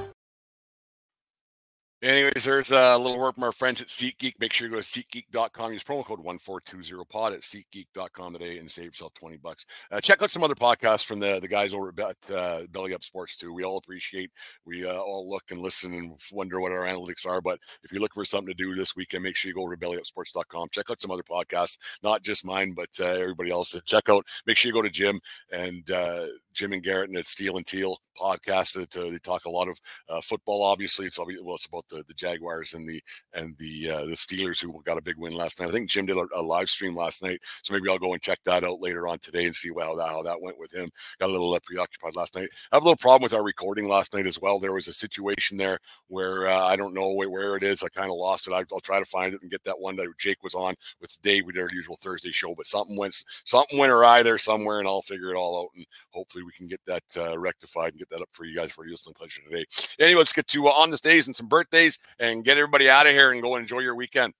Anyways, 2.02 2.42
there's 2.44 2.72
a 2.72 2.98
little 2.98 3.16
word 3.16 3.36
from 3.36 3.44
our 3.44 3.52
friends 3.52 3.80
at 3.80 3.86
SeatGeek. 3.86 4.32
Make 4.40 4.52
sure 4.52 4.66
you 4.66 4.74
go 4.74 4.80
to 4.80 4.82
SeatGeek.com. 4.82 5.72
Use 5.72 5.84
promo 5.84 6.04
code 6.04 6.18
1420pod 6.18 7.32
at 7.32 7.42
SeatGeek.com 7.42 8.32
today 8.32 8.58
and 8.58 8.68
save 8.68 8.86
yourself 8.86 9.14
20 9.14 9.36
bucks. 9.36 9.66
Uh, 9.88 10.00
check 10.00 10.20
out 10.20 10.28
some 10.28 10.42
other 10.42 10.56
podcasts 10.56 11.04
from 11.04 11.20
the, 11.20 11.38
the 11.38 11.46
guys 11.46 11.72
over 11.72 11.94
at 11.96 12.30
uh, 12.34 12.62
Belly 12.72 12.92
Up 12.92 13.04
Sports, 13.04 13.38
too. 13.38 13.54
We 13.54 13.62
all 13.62 13.76
appreciate, 13.76 14.32
we 14.66 14.84
uh, 14.84 14.94
all 14.94 15.30
look 15.30 15.44
and 15.52 15.62
listen 15.62 15.94
and 15.94 16.18
wonder 16.32 16.60
what 16.60 16.72
our 16.72 16.80
analytics 16.80 17.24
are. 17.24 17.40
But 17.40 17.60
if 17.84 17.92
you're 17.92 18.00
looking 18.00 18.20
for 18.20 18.24
something 18.24 18.52
to 18.52 18.54
do 18.54 18.74
this 18.74 18.96
weekend, 18.96 19.22
make 19.22 19.36
sure 19.36 19.48
you 19.50 19.54
go 19.54 19.62
over 19.62 19.76
to 19.76 19.86
bellyupsports.com. 19.86 20.70
Check 20.72 20.90
out 20.90 21.00
some 21.00 21.12
other 21.12 21.22
podcasts, 21.22 21.78
not 22.02 22.24
just 22.24 22.44
mine, 22.44 22.72
but 22.72 22.90
uh, 22.98 23.04
everybody 23.04 23.52
else. 23.52 23.80
Check 23.84 24.08
out, 24.08 24.26
make 24.44 24.56
sure 24.56 24.68
you 24.70 24.74
go 24.74 24.82
to 24.82 24.90
Jim 24.90 25.20
and 25.52 25.88
uh, 25.88 26.26
Jim 26.52 26.72
and 26.72 26.82
Garrett 26.82 27.08
and 27.08 27.16
the 27.16 27.24
Steel 27.24 27.56
and 27.56 27.66
Teal 27.66 27.98
podcast. 28.18 28.74
That 28.74 28.96
uh, 28.96 29.10
they 29.10 29.18
talk 29.18 29.44
a 29.44 29.50
lot 29.50 29.68
of 29.68 29.78
uh, 30.08 30.20
football. 30.20 30.62
Obviously, 30.62 31.06
it's 31.06 31.18
well, 31.18 31.54
it's 31.54 31.66
about 31.66 31.86
the, 31.88 32.04
the 32.06 32.14
Jaguars 32.14 32.74
and 32.74 32.88
the 32.88 33.02
and 33.32 33.56
the 33.58 33.90
uh, 33.90 34.04
the 34.04 34.12
Steelers 34.12 34.60
who 34.60 34.80
got 34.84 34.98
a 34.98 35.02
big 35.02 35.16
win 35.18 35.34
last 35.34 35.60
night. 35.60 35.68
I 35.68 35.72
think 35.72 35.90
Jim 35.90 36.06
did 36.06 36.16
a, 36.16 36.26
a, 36.36 36.42
live 36.42 36.68
stream 36.68 36.94
last 36.94 37.22
night, 37.22 37.40
so 37.62 37.72
maybe 37.72 37.88
I'll 37.88 37.98
go 37.98 38.12
and 38.12 38.22
check 38.22 38.38
that 38.44 38.64
out 38.64 38.80
later 38.80 39.08
on 39.08 39.18
today 39.18 39.44
and 39.44 39.54
see 39.54 39.70
how 39.78 39.96
that 39.96 40.08
how 40.08 40.22
that 40.22 40.40
went 40.40 40.58
with 40.58 40.72
him. 40.72 40.90
Got 41.18 41.30
a 41.30 41.32
little 41.32 41.58
preoccupied 41.64 42.16
last 42.16 42.36
night. 42.36 42.48
I 42.70 42.76
have 42.76 42.82
a 42.82 42.86
little 42.86 42.96
problem 42.96 43.22
with 43.22 43.34
our 43.34 43.42
recording 43.42 43.88
last 43.88 44.14
night 44.14 44.26
as 44.26 44.40
well. 44.40 44.58
There 44.58 44.72
was 44.72 44.88
a 44.88 44.92
situation 44.92 45.56
there 45.56 45.78
where 46.08 46.46
uh, 46.46 46.64
I 46.64 46.76
don't 46.76 46.94
know 46.94 47.12
where 47.12 47.56
it 47.56 47.62
is. 47.62 47.82
I 47.82 47.88
kind 47.88 48.10
of 48.10 48.16
lost 48.16 48.46
it. 48.46 48.52
I, 48.52 48.64
will 48.70 48.80
try 48.80 48.98
to 48.98 49.04
find 49.04 49.34
it 49.34 49.42
and 49.42 49.50
get 49.50 49.64
that 49.64 49.78
one 49.78 49.96
that 49.96 50.08
Jake 50.18 50.42
was 50.42 50.54
on 50.54 50.74
with 51.00 51.20
Dave. 51.22 51.42
Did 51.52 51.60
our 51.60 51.68
usual 51.72 51.98
Thursday 52.00 52.30
show, 52.30 52.54
but 52.54 52.66
something 52.66 52.96
went 52.96 53.14
something 53.44 53.78
went 53.78 53.92
awry 53.92 54.22
there 54.22 54.38
somewhere, 54.38 54.78
and 54.78 54.88
I'll 54.88 55.02
figure 55.02 55.30
it 55.30 55.36
all 55.36 55.64
out. 55.64 55.68
And 55.76 55.84
hopefully 56.10 56.41
we 56.44 56.52
can 56.52 56.68
get 56.68 56.80
that 56.86 57.02
uh, 57.16 57.38
rectified 57.38 57.90
and 57.90 57.98
get 57.98 58.10
that 58.10 58.20
up 58.20 58.28
for 58.32 58.44
you 58.44 58.56
guys 58.56 58.70
for 58.70 58.84
your 58.84 58.92
listening 58.92 59.14
pleasure 59.14 59.42
today. 59.42 59.64
Anyway, 59.98 60.18
let's 60.18 60.32
get 60.32 60.46
to 60.48 60.68
uh, 60.68 60.70
on 60.70 60.90
this 60.90 61.00
days 61.00 61.26
and 61.26 61.36
some 61.36 61.48
birthdays 61.48 61.98
and 62.18 62.44
get 62.44 62.56
everybody 62.56 62.88
out 62.88 63.06
of 63.06 63.12
here 63.12 63.32
and 63.32 63.42
go 63.42 63.56
enjoy 63.56 63.80
your 63.80 63.94
weekend. 63.94 64.32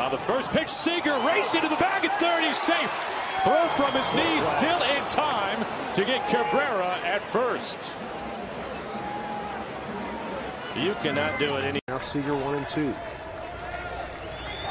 Uh, 0.00 0.08
the 0.08 0.18
first 0.18 0.50
pitch, 0.50 0.68
Seager 0.68 1.14
racing 1.26 1.60
to 1.60 1.68
the 1.68 1.76
bag 1.76 2.04
at 2.06 2.18
third. 2.18 2.42
He's 2.42 2.56
safe. 2.56 3.29
Throw 3.42 3.68
from 3.68 3.92
his 3.92 4.12
knees, 4.12 4.46
still 4.46 4.82
in 4.82 5.02
time 5.08 5.64
to 5.94 6.04
get 6.04 6.26
Cabrera 6.28 7.00
at 7.04 7.22
first. 7.32 7.78
You 10.76 10.94
cannot 11.02 11.38
do 11.38 11.56
it 11.56 11.64
any. 11.64 11.80
Now 11.88 11.98
Seager 11.98 12.36
one 12.36 12.54
and 12.56 12.68
two. 12.68 12.94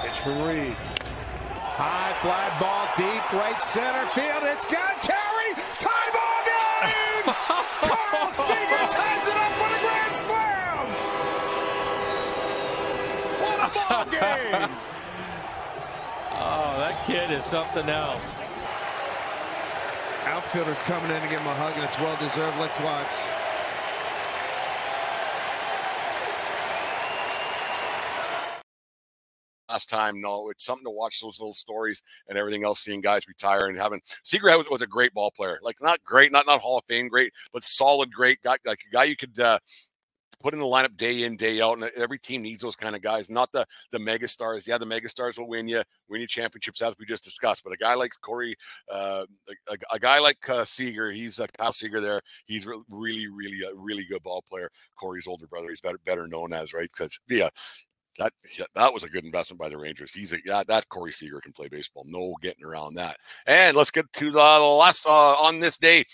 Pitch 0.02 0.18
from 0.20 0.42
Reed. 0.44 0.78
High 1.80 2.14
fly 2.22 2.50
ball 2.60 2.88
deep 2.96 3.34
right 3.34 3.62
center 3.62 4.06
field. 4.10 4.44
It's 4.44 4.66
got 4.66 5.02
carry. 5.02 5.54
Tie 5.80 6.12
ball 6.14 6.42
game. 6.46 7.34
Carl 7.90 8.34
Seager 8.34 8.86
ties 8.94 9.28
it 9.28 9.38
up 9.38 9.54
with 9.62 9.78
a 9.78 9.82
grand 9.82 10.16
slam. 10.16 10.86
What 13.42 13.60
a 13.60 13.70
ball 13.74 14.06
game. 14.06 14.70
oh, 16.34 16.76
that 16.78 17.04
kid 17.08 17.32
is 17.32 17.46
something 17.46 17.90
else. 17.90 18.34
Outfielders 20.30 20.78
coming 20.80 21.10
in 21.12 21.22
to 21.22 21.28
give 21.28 21.42
him 21.42 21.48
a 21.48 21.56
hug, 21.56 21.74
and 21.76 21.84
it's 21.84 21.98
well 21.98 22.16
deserved. 22.18 22.58
Let's 22.60 22.80
watch. 22.82 23.12
last 29.70 29.90
time. 29.90 30.20
No, 30.20 30.50
it's 30.50 30.66
something 30.66 30.86
to 30.86 30.90
watch 30.90 31.22
those 31.22 31.40
little 31.40 31.54
stories 31.54 32.02
and 32.28 32.38
everything 32.38 32.64
else, 32.64 32.80
seeing 32.80 33.02
guys 33.02 33.28
retire 33.28 33.68
and 33.68 33.78
having 33.78 34.02
Seager 34.24 34.58
was, 34.58 34.68
was 34.70 34.82
a 34.82 34.88
great 34.88 35.14
ball 35.14 35.32
player. 35.32 35.60
Like 35.62 35.78
not 35.82 36.04
great, 36.04 36.32
not 36.32 36.46
not 36.46 36.60
Hall 36.60 36.80
of 36.80 36.86
Fame 36.86 37.08
great, 37.08 37.32
but 37.54 37.64
solid, 37.64 38.12
great 38.12 38.42
guy, 38.44 38.58
like 38.66 38.80
a 38.88 38.94
guy 38.94 39.04
you 39.06 39.16
could 39.16 39.40
uh, 39.40 39.60
put 40.40 40.54
in 40.54 40.60
the 40.60 40.66
lineup 40.66 40.98
day 40.98 41.24
in, 41.24 41.36
day 41.36 41.62
out. 41.62 41.78
And 41.78 41.90
every 41.96 42.20
team 42.20 42.42
needs 42.42 42.64
those 42.64 42.76
kind 42.76 42.96
of 42.96 43.02
guys, 43.02 43.30
not 43.30 43.52
the 43.52 43.66
the 43.92 44.00
mega 44.00 44.28
stars. 44.28 44.68
Yeah, 44.68 44.78
the 44.78 44.86
mega 44.86 45.10
stars 45.10 45.38
will 45.38 45.48
win 45.48 45.68
you, 45.68 45.82
win 46.08 46.22
you 46.22 46.28
championships, 46.28 46.82
as 46.82 46.94
we 47.00 47.06
just 47.06 47.24
discussed. 47.24 47.64
But 47.64 47.74
a 47.74 47.78
guy 47.78 47.96
like 47.96 48.12
Corey, 48.22 48.56
uh, 48.92 49.26
a, 49.68 49.78
a, 49.94 50.00
guy 50.00 50.20
like 50.20 50.48
uh, 50.50 50.66
Seager, 50.66 51.12
he's 51.12 51.40
a 51.40 51.46
uh, 51.46 51.48
Kyle 51.58 51.74
Seager 51.74 52.02
there. 52.02 52.22
He's 52.46 52.66
really, 52.66 53.28
really, 53.28 53.60
a 53.70 53.76
really 53.76 54.06
good 54.10 54.24
ball 54.24 54.44
player. 54.48 54.70
Corey's 54.96 55.28
older 55.28 55.48
brother, 55.48 55.70
he's 55.70 55.82
better 55.82 56.00
better 56.06 56.28
known 56.28 56.54
as, 56.54 56.74
right? 56.74 56.90
Because, 56.96 57.20
yeah, 57.30 57.50
that 58.18 58.34
that 58.76 58.94
was 58.94 59.04
a 59.04 59.10
good 59.10 59.26
investment 59.26 59.60
by 59.60 59.70
the 59.70 59.78
Rangers. 59.78 60.14
He's 60.14 60.34
a 60.34 60.38
yeah, 60.46 60.64
that 60.68 60.90
Corey 60.90 61.12
Seager 61.12 61.40
can 61.40 61.54
play 61.54 61.68
baseball. 61.68 62.04
No 62.08 62.36
getting 62.42 62.66
around 62.66 62.96
that. 62.96 63.18
And 63.48 63.76
let's 63.76 63.92
get 63.92 64.12
to 64.14 64.32
the 64.32 64.40
last 64.40 65.06
uh, 65.08 65.36
on 65.36 65.60
this 65.60 65.78
day 65.78 66.06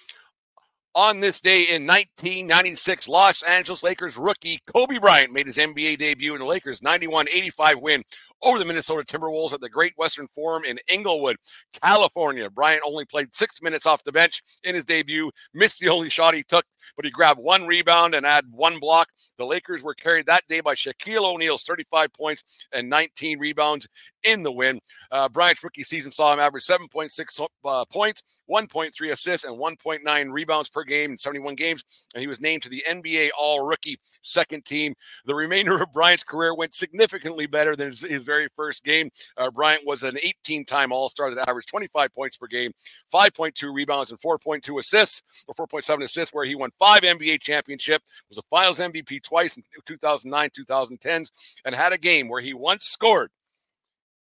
on 0.96 1.20
this 1.20 1.42
day 1.42 1.64
in 1.64 1.86
1996, 1.86 3.10
Los 3.10 3.44
Angeles 3.44 3.84
Lakers 3.84 4.18
rookie 4.18 4.62
Kobe 4.74 4.98
Bryant 4.98 5.34
made 5.34 5.46
his 5.46 5.58
NBA 5.58 5.98
debut 5.98 6.34
in 6.34 6.40
the 6.40 6.46
Lakers' 6.46 6.82
91 6.82 7.28
85 7.28 7.80
win 7.80 8.04
over 8.42 8.58
the 8.58 8.66
Minnesota 8.66 9.04
Timberwolves 9.04 9.52
at 9.54 9.60
the 9.60 9.70
Great 9.70 9.94
Western 9.98 10.28
Forum 10.30 10.64
in 10.64 10.80
Inglewood, 10.90 11.36
California. 11.82 12.50
Bryant 12.50 12.84
only 12.86 13.04
played 13.04 13.36
six 13.36 13.62
minutes 13.62 13.86
off 13.86 14.04
the 14.04 14.12
bench 14.12 14.42
in 14.64 14.76
his 14.76 14.86
debut, 14.86 15.32
missed 15.54 15.80
the 15.80 15.90
only 15.90 16.10
shot 16.10 16.34
he 16.34 16.44
took, 16.44 16.66
but 16.96 17.04
he 17.04 17.12
grabbed 17.12 17.40
one 17.40 17.68
rebound 17.68 18.16
and 18.16 18.26
had 18.26 18.46
one 18.52 18.80
block. 18.80 19.10
The 19.38 19.46
Lakers 19.46 19.84
were 19.84 19.96
carried 19.96 20.28
that 20.28 20.44
day 20.48 20.62
by 20.62 20.76
Shaquille 20.76 21.26
O'Neal's 21.26 21.64
35 21.64 22.14
points 22.14 22.44
and 22.72 22.90
19 22.90 23.40
rebounds 23.40 23.88
in 24.26 24.44
the 24.44 24.52
win. 24.52 24.80
Uh, 25.12 25.30
Bryant's 25.30 25.64
rookie 25.64 25.84
season 25.84 26.12
saw 26.12 26.34
him 26.34 26.40
average 26.40 26.66
7.6 26.66 27.48
uh, 27.66 27.86
points, 27.86 28.42
1.3 28.50 29.12
assists, 29.12 29.46
and 29.46 29.58
1.9 29.58 30.32
rebounds 30.32 30.70
per 30.70 30.84
game 30.84 31.12
in 31.12 31.18
71 31.18 31.56
games, 31.56 31.84
and 32.14 32.22
he 32.22 32.28
was 32.28 32.42
named 32.42 32.64
to 32.64 32.70
the 32.70 32.84
NBA 32.90 33.30
All 33.38 33.66
Rookie 33.66 33.98
second 34.22 34.66
team. 34.66 34.94
The 35.26 35.36
remainder 35.36 35.82
of 35.82 35.94
Bryant's 35.94 36.24
career 36.24 36.56
went 36.56 36.74
significantly 36.74 37.48
better 37.48 37.76
than 37.76 37.90
his, 37.90 38.02
his 38.02 38.22
very 38.22 38.48
first 38.56 38.84
game. 38.84 39.10
Uh, 39.38 39.52
Bryant 39.52 39.84
was 39.86 40.04
an 40.04 40.18
18 40.18 40.66
time 40.66 40.92
All 40.92 41.10
Star 41.10 41.34
that 41.34 41.48
averaged 41.48 41.70
25 41.70 42.14
points 42.14 42.38
per 42.38 42.48
game, 42.48 42.72
5.2 43.14 43.74
rebounds, 43.74 44.12
and 44.12 44.20
4.2 44.20 44.80
assists, 44.80 45.22
or 45.48 45.68
4.7 45.68 46.04
assists, 46.04 46.34
where 46.34 46.46
he 46.46 46.56
won 46.56 46.72
five 46.80 47.02
NBA 47.02 47.42
championship, 47.42 48.02
was 48.30 48.38
a 48.38 48.44
Finals 48.50 48.80
MVP 48.80 49.24
twice 49.24 49.58
in 49.58 49.64
2009, 49.86 50.50
2010s, 50.50 51.32
and 51.66 51.76
had 51.76 51.94
a 51.94 51.98
game 51.98 52.28
where 52.28 52.42
he 52.42 52.54
once 52.54 52.86
scored 52.86 53.32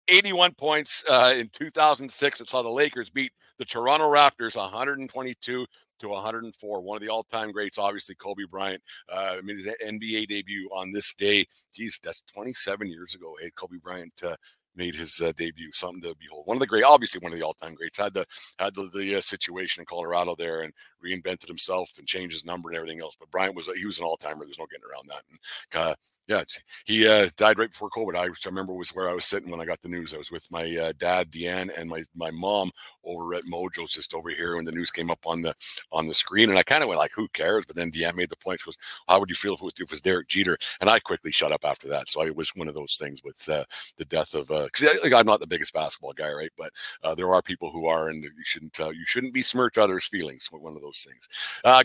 81 0.09 0.53
points 0.55 1.03
uh, 1.09 1.33
in 1.37 1.49
2006 1.49 2.39
that 2.39 2.47
saw 2.47 2.61
the 2.61 2.69
Lakers 2.69 3.09
beat 3.09 3.31
the 3.57 3.65
Toronto 3.65 4.05
Raptors 4.05 4.55
122 4.55 5.65
to 5.99 6.07
104. 6.07 6.81
One 6.81 6.95
of 6.95 7.01
the 7.01 7.09
all-time 7.09 7.51
greats, 7.51 7.77
obviously 7.77 8.15
Kobe 8.15 8.43
Bryant. 8.49 8.81
Uh, 9.11 9.35
I 9.37 9.41
mean, 9.41 9.57
his 9.57 9.67
NBA 9.85 10.27
debut 10.27 10.69
on 10.73 10.91
this 10.91 11.13
day. 11.13 11.45
Geez, 11.73 11.99
that's 12.03 12.21
27 12.33 12.87
years 12.87 13.15
ago. 13.15 13.35
Hey, 13.39 13.51
Kobe 13.55 13.77
Bryant 13.77 14.13
uh, 14.23 14.35
made 14.75 14.95
his 14.95 15.19
uh, 15.21 15.33
debut. 15.35 15.69
Something 15.73 16.01
to 16.01 16.15
behold. 16.19 16.47
One 16.47 16.57
of 16.57 16.61
the 16.61 16.67
great, 16.67 16.83
obviously 16.83 17.19
one 17.19 17.33
of 17.33 17.39
the 17.39 17.45
all-time 17.45 17.75
greats. 17.75 17.99
Had 17.99 18.13
the 18.13 18.25
had 18.57 18.73
the, 18.73 18.89
the 18.93 19.15
uh, 19.15 19.21
situation 19.21 19.81
in 19.81 19.85
Colorado 19.85 20.35
there 20.35 20.61
and 20.61 20.73
reinvented 21.05 21.47
himself 21.47 21.91
and 21.97 22.07
changed 22.07 22.33
his 22.33 22.45
number 22.45 22.69
and 22.69 22.77
everything 22.77 23.01
else. 23.01 23.15
But 23.19 23.31
Bryant 23.31 23.55
was 23.55 23.69
he 23.75 23.85
was 23.85 23.99
an 23.99 24.05
all-timer. 24.05 24.45
There's 24.45 24.59
no 24.59 24.67
getting 24.71 24.89
around 24.89 25.09
that. 25.09 25.23
And 25.29 25.89
uh, 25.89 25.95
yeah, 26.29 26.43
he 26.85 27.07
uh, 27.07 27.27
died 27.37 27.57
right 27.57 27.71
before 27.71 27.89
COVID. 27.89 28.15
I, 28.15 28.29
remember 28.47 28.73
was 28.73 28.91
where 28.91 29.09
I 29.09 29.15
was 29.15 29.25
sitting 29.25 29.49
when 29.49 29.59
I 29.59 29.65
got 29.65 29.81
the 29.81 29.89
news. 29.89 30.13
I 30.13 30.17
was 30.17 30.29
with 30.29 30.47
my 30.51 30.63
uh, 30.77 30.93
dad, 30.99 31.31
Deanne, 31.31 31.71
and 31.75 31.89
my 31.89 32.03
my 32.15 32.29
mom 32.29 32.69
over 33.03 33.33
at 33.33 33.45
Mojo's 33.45 33.93
just 33.93 34.13
over 34.13 34.29
here 34.29 34.55
when 34.55 34.65
the 34.65 34.71
news 34.71 34.91
came 34.91 35.09
up 35.09 35.25
on 35.25 35.41
the 35.41 35.55
on 35.91 36.05
the 36.05 36.13
screen. 36.13 36.49
And 36.49 36.59
I 36.59 36.61
kind 36.61 36.83
of 36.83 36.89
went 36.89 36.99
like, 36.99 37.13
"Who 37.15 37.27
cares?" 37.29 37.65
But 37.65 37.75
then 37.75 37.91
Deanne 37.91 38.15
made 38.15 38.29
the 38.29 38.35
point. 38.35 38.59
She 38.59 38.65
goes, 38.65 38.77
"How 39.07 39.19
would 39.19 39.31
you 39.31 39.35
feel 39.35 39.55
if 39.55 39.61
it 39.61 39.63
was, 39.63 39.73
if 39.77 39.81
it 39.81 39.89
was 39.89 40.01
Derek 40.01 40.27
Jeter?" 40.27 40.55
And 40.81 40.87
I 40.87 40.99
quickly 40.99 41.31
shut 41.31 41.51
up 41.51 41.65
after 41.65 41.87
that. 41.87 42.11
So 42.11 42.23
it 42.23 42.35
was 42.35 42.51
one 42.55 42.67
of 42.67 42.75
those 42.75 42.95
things 42.95 43.23
with 43.23 43.49
uh, 43.49 43.63
the 43.97 44.05
death 44.05 44.35
of 44.35 44.49
because 44.49 45.11
uh, 45.11 45.17
I'm 45.17 45.25
not 45.25 45.39
the 45.39 45.47
biggest 45.47 45.73
basketball 45.73 46.13
guy, 46.13 46.31
right? 46.31 46.51
But 46.59 46.73
uh, 47.03 47.15
there 47.15 47.33
are 47.33 47.41
people 47.41 47.71
who 47.71 47.87
are, 47.87 48.09
and 48.09 48.23
you 48.23 48.31
shouldn't 48.43 48.79
uh, 48.79 48.89
you 48.89 49.05
shouldn't 49.05 49.33
besmirch 49.33 49.79
others' 49.79 50.05
feelings. 50.05 50.47
One 50.51 50.75
of 50.75 50.83
those 50.83 51.07
things. 51.07 51.27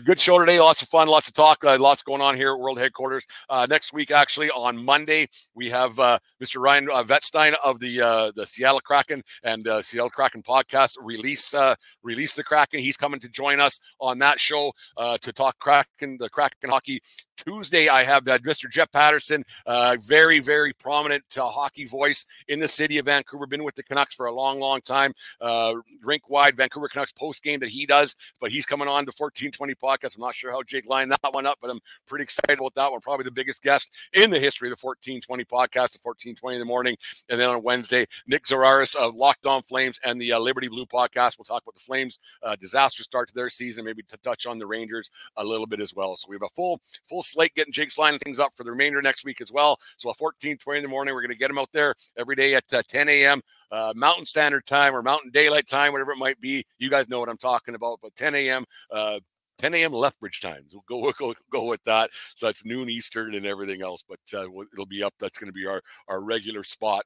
good 0.05 0.19
show 0.19 0.37
today. 0.37 0.59
Lots 0.59 0.83
of 0.83 0.89
fun. 0.89 1.07
Lots 1.07 1.29
of 1.29 1.33
talk. 1.33 1.63
lots 1.63 2.03
going 2.03 2.21
on 2.21 2.35
here 2.35 2.53
at 2.53 2.59
World 2.59 2.77
Headquarters. 2.77 3.25
next 3.67 3.91
week, 3.91 4.11
actually 4.11 4.34
on 4.43 4.83
Monday. 4.83 4.95
Monday. 5.05 5.27
We 5.53 5.69
have 5.69 5.99
uh, 5.99 6.17
Mr. 6.43 6.59
Ryan 6.59 6.87
uh, 6.91 7.03
Vetstein 7.03 7.53
of 7.63 7.79
the 7.79 8.01
uh, 8.01 8.31
the 8.35 8.47
Seattle 8.47 8.79
Kraken 8.79 9.21
and 9.43 9.67
uh, 9.67 9.81
Seattle 9.81 10.09
Kraken 10.09 10.41
podcast 10.41 10.97
release 11.01 11.53
uh, 11.53 11.75
release 12.01 12.33
the 12.33 12.43
Kraken. 12.43 12.79
He's 12.79 12.97
coming 12.97 13.19
to 13.19 13.29
join 13.29 13.59
us 13.59 13.79
on 13.99 14.17
that 14.19 14.39
show 14.39 14.71
uh, 14.97 15.17
to 15.19 15.31
talk 15.31 15.59
Kraken 15.59 16.17
the 16.17 16.29
Kraken 16.29 16.69
hockey. 16.69 17.01
Tuesday, 17.35 17.89
I 17.89 18.03
have 18.03 18.27
uh, 18.27 18.37
Mr. 18.39 18.69
Jeff 18.69 18.91
Paterson, 18.91 19.43
uh, 19.65 19.97
very, 20.01 20.39
very 20.39 20.73
prominent 20.73 21.23
uh, 21.37 21.45
hockey 21.47 21.85
voice 21.85 22.25
in 22.47 22.59
the 22.59 22.67
city 22.67 22.97
of 22.97 23.05
Vancouver. 23.05 23.45
Been 23.45 23.63
with 23.63 23.75
the 23.75 23.83
Canucks 23.83 24.15
for 24.15 24.27
a 24.27 24.33
long, 24.33 24.59
long 24.59 24.81
time. 24.81 25.13
Uh, 25.41 25.75
rink 26.03 26.29
wide 26.29 26.55
Vancouver 26.55 26.87
Canucks 26.87 27.11
post 27.11 27.43
game 27.43 27.59
that 27.59 27.69
he 27.69 27.85
does, 27.85 28.15
but 28.39 28.51
he's 28.51 28.65
coming 28.65 28.87
on 28.87 29.05
the 29.05 29.13
1420 29.15 29.75
podcast. 29.75 30.15
I'm 30.15 30.21
not 30.21 30.35
sure 30.35 30.51
how 30.51 30.63
Jake 30.63 30.87
lined 30.87 31.11
that 31.11 31.33
one 31.33 31.45
up, 31.45 31.57
but 31.61 31.69
I'm 31.69 31.79
pretty 32.07 32.23
excited 32.23 32.59
about 32.59 32.75
that 32.75 32.91
one. 32.91 33.01
Probably 33.01 33.23
the 33.23 33.31
biggest 33.31 33.61
guest 33.61 33.91
in 34.13 34.29
the 34.29 34.39
history 34.39 34.69
of 34.69 34.79
the 34.79 34.85
1420 34.85 35.43
podcast, 35.45 35.93
the 35.93 35.99
1420 36.01 36.55
in 36.55 36.59
the 36.59 36.65
morning. 36.65 36.95
And 37.29 37.39
then 37.39 37.49
on 37.49 37.61
Wednesday, 37.63 38.05
Nick 38.27 38.45
Zararis 38.45 38.95
of 38.95 39.15
Locked 39.15 39.45
On 39.45 39.61
Flames 39.61 39.99
and 40.03 40.19
the 40.19 40.33
uh, 40.33 40.39
Liberty 40.39 40.67
Blue 40.67 40.85
podcast. 40.85 41.37
We'll 41.37 41.45
talk 41.45 41.63
about 41.63 41.75
the 41.75 41.81
Flames' 41.81 42.19
uh, 42.43 42.55
disaster 42.55 43.03
start 43.03 43.27
to 43.29 43.35
their 43.35 43.49
season, 43.49 43.85
maybe 43.85 44.03
to 44.03 44.17
touch 44.17 44.45
on 44.45 44.59
the 44.59 44.65
Rangers 44.65 45.09
a 45.37 45.43
little 45.43 45.67
bit 45.67 45.79
as 45.79 45.93
well. 45.93 46.15
So 46.15 46.27
we 46.29 46.35
have 46.35 46.43
a 46.43 46.49
full 46.55 46.79
full 47.07 47.24
slate 47.25 47.53
getting 47.55 47.73
Jake's 47.73 47.97
lining 47.97 48.19
things 48.19 48.39
up 48.39 48.51
for 48.55 48.63
the 48.63 48.71
remainder 48.71 49.01
next 49.01 49.25
week 49.25 49.41
as 49.41 49.51
well. 49.51 49.77
So 49.97 50.09
a 50.09 50.15
1420 50.17 50.79
in 50.79 50.83
the 50.83 50.89
morning, 50.89 51.13
we're 51.13 51.21
going 51.21 51.31
to 51.31 51.37
get 51.37 51.47
them 51.47 51.57
out 51.57 51.71
there 51.71 51.93
every 52.17 52.35
day 52.35 52.55
at 52.55 52.63
uh, 52.73 52.81
10 52.87 53.09
a.m. 53.09 53.41
Uh, 53.71 53.93
Mountain 53.95 54.25
Standard 54.25 54.65
Time 54.65 54.95
or 54.95 55.01
Mountain 55.01 55.31
Daylight 55.31 55.67
Time, 55.67 55.91
whatever 55.91 56.11
it 56.11 56.17
might 56.17 56.39
be. 56.39 56.63
You 56.77 56.89
guys 56.89 57.09
know 57.09 57.19
what 57.19 57.29
I'm 57.29 57.37
talking 57.37 57.75
about. 57.75 57.99
But 58.01 58.15
10 58.15 58.35
a.m. 58.35 58.65
Uh, 58.91 59.19
10 59.57 59.73
a.m. 59.73 59.93
Lethbridge 59.93 60.41
times. 60.41 60.73
We'll 60.73 61.01
go, 61.01 61.11
go 61.17 61.33
go 61.51 61.69
with 61.69 61.83
that. 61.83 62.09
So 62.35 62.47
it's 62.47 62.65
noon 62.65 62.89
Eastern 62.89 63.35
and 63.35 63.45
everything 63.45 63.81
else, 63.81 64.03
but 64.07 64.19
uh, 64.33 64.47
it'll 64.73 64.85
be 64.85 65.03
up. 65.03 65.13
That's 65.19 65.37
going 65.37 65.47
to 65.47 65.53
be 65.53 65.65
our 65.65 65.81
our 66.07 66.21
regular 66.21 66.63
spot 66.63 67.03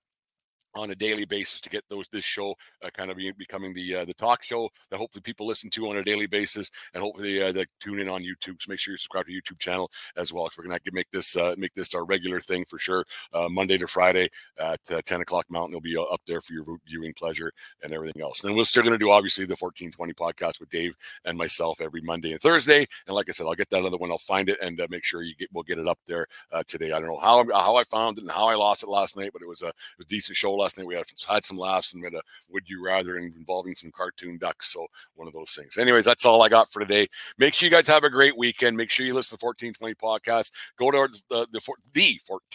on 0.76 0.92
a 0.92 0.96
daily 0.96 1.26
basis 1.26 1.60
to 1.62 1.70
get 1.70 1.84
those 1.90 2.06
this 2.12 2.24
show 2.24 2.54
uh, 2.84 2.90
kind 2.94 3.10
of 3.12 3.18
be, 3.18 3.32
becoming 3.32 3.74
the 3.74 3.96
uh, 3.96 4.06
the 4.06 4.14
talk 4.14 4.44
show 4.44 4.70
that 4.90 4.98
hopefully 4.98 5.22
people 5.22 5.46
listen 5.46 5.70
to 5.70 5.90
on 5.90 5.98
a 5.98 6.04
daily 6.04 6.28
basis 6.28 6.70
and 6.94 7.02
hopefully 7.02 7.42
uh, 7.42 7.52
they 7.52 7.66
tune 7.80 8.00
in 8.00 8.10
on 8.10 8.22
YouTube. 8.22 8.62
So 8.62 8.70
make 8.70 8.80
sure 8.80 8.94
you 8.94 8.98
subscribe 8.98 9.26
to 9.26 9.32
YouTube 9.32 9.60
channel 9.60 9.90
as 10.16 10.32
well. 10.32 10.50
We're 10.58 10.66
gonna 10.66 10.80
make 10.94 11.10
this 11.12 11.36
uh, 11.36 11.56
make 11.58 11.74
this 11.74 11.96
our 11.96 12.06
regular 12.06 12.42
thing 12.42 12.66
for 12.66 12.78
sure. 12.78 13.06
Uh, 13.34 13.50
Monday 13.50 13.78
to 13.78 13.88
Friday 13.88 14.30
at 14.60 14.80
uh, 14.92 15.02
10 15.06 15.22
o'clock 15.22 15.46
Mountain, 15.50 15.72
it'll 15.72 15.82
be 15.82 15.98
up 15.98 16.22
there 16.28 16.42
for 16.42 16.54
your 16.54 16.66
viewing 16.88 17.14
pleasure 17.14 17.52
and 17.84 17.94
everything 17.94 18.22
else. 18.22 18.42
And 18.42 18.50
then 18.50 18.58
we're 18.58 18.66
still 18.66 18.84
gonna 18.84 18.98
do 18.98 19.12
obviously 19.12 19.46
the 19.46 19.56
1420 19.60 20.14
podcast 20.14 20.60
with 20.60 20.70
Dave 20.70 20.96
and 21.26 21.38
myself 21.38 21.82
every 21.82 22.02
Monday 22.02 22.32
and 22.32 22.42
Thursday. 22.42 22.86
And 23.08 23.16
like 23.16 23.30
I 23.30 23.32
said, 23.32 23.46
I'll 23.46 23.56
get 23.56 23.70
that 23.72 23.84
other 23.84 23.98
one. 23.98 24.12
I'll 24.12 24.18
find 24.18 24.50
it 24.50 24.58
and 24.62 24.80
make 24.90 25.04
sure 25.04 25.24
you 25.24 25.36
get 25.36 25.50
we'll 25.54 25.64
get 25.64 25.80
it 25.80 25.88
up 25.88 26.00
there 26.06 26.28
today. 26.68 26.92
I 26.92 27.00
don't 27.00 27.10
know 27.10 27.20
how 27.20 27.46
how 27.52 27.76
I 27.76 27.84
found 27.84 28.18
it 28.18 28.22
and 28.22 28.32
how 28.32 28.48
I 28.48 28.56
lost 28.56 28.84
it 28.84 28.90
last 28.90 29.18
night, 29.18 29.32
but 29.34 29.42
it 29.42 29.48
was 29.48 29.62
a, 29.62 29.72
a 30.00 30.04
decent 30.08 30.38
show 30.38 30.59
last 30.60 30.78
night. 30.78 30.88
We 30.88 30.96
had, 30.96 31.06
had 31.28 31.46
some 31.46 31.58
laughs 31.58 31.94
and 31.94 32.04
had 32.04 32.14
a 32.14 32.22
would 32.50 32.70
you 32.70 32.84
rather 32.84 33.18
involving 33.18 33.76
some 33.76 33.92
cartoon 33.92 34.38
ducks. 34.38 34.72
So 34.74 34.88
one 35.16 35.28
of 35.28 35.34
those 35.34 35.52
things. 35.52 35.78
Anyways, 35.78 36.06
that's 36.06 36.26
all 36.26 36.42
I 36.42 36.50
got 36.50 36.70
for 36.70 36.80
today. 36.80 37.08
Make 37.38 37.54
sure 37.54 37.68
you 37.68 37.72
guys 37.76 37.88
have 37.88 38.04
a 38.04 38.10
great 38.10 38.38
weekend. 38.38 38.78
Make 38.78 38.90
sure 38.90 39.06
you 39.06 39.14
listen 39.14 39.38
to 39.38 39.46
1420 39.46 39.96
podcast. 39.96 40.52
Go 40.78 40.92
to 40.92 41.10
the, 41.30 41.48
the, 41.54 41.60
the 41.60 41.60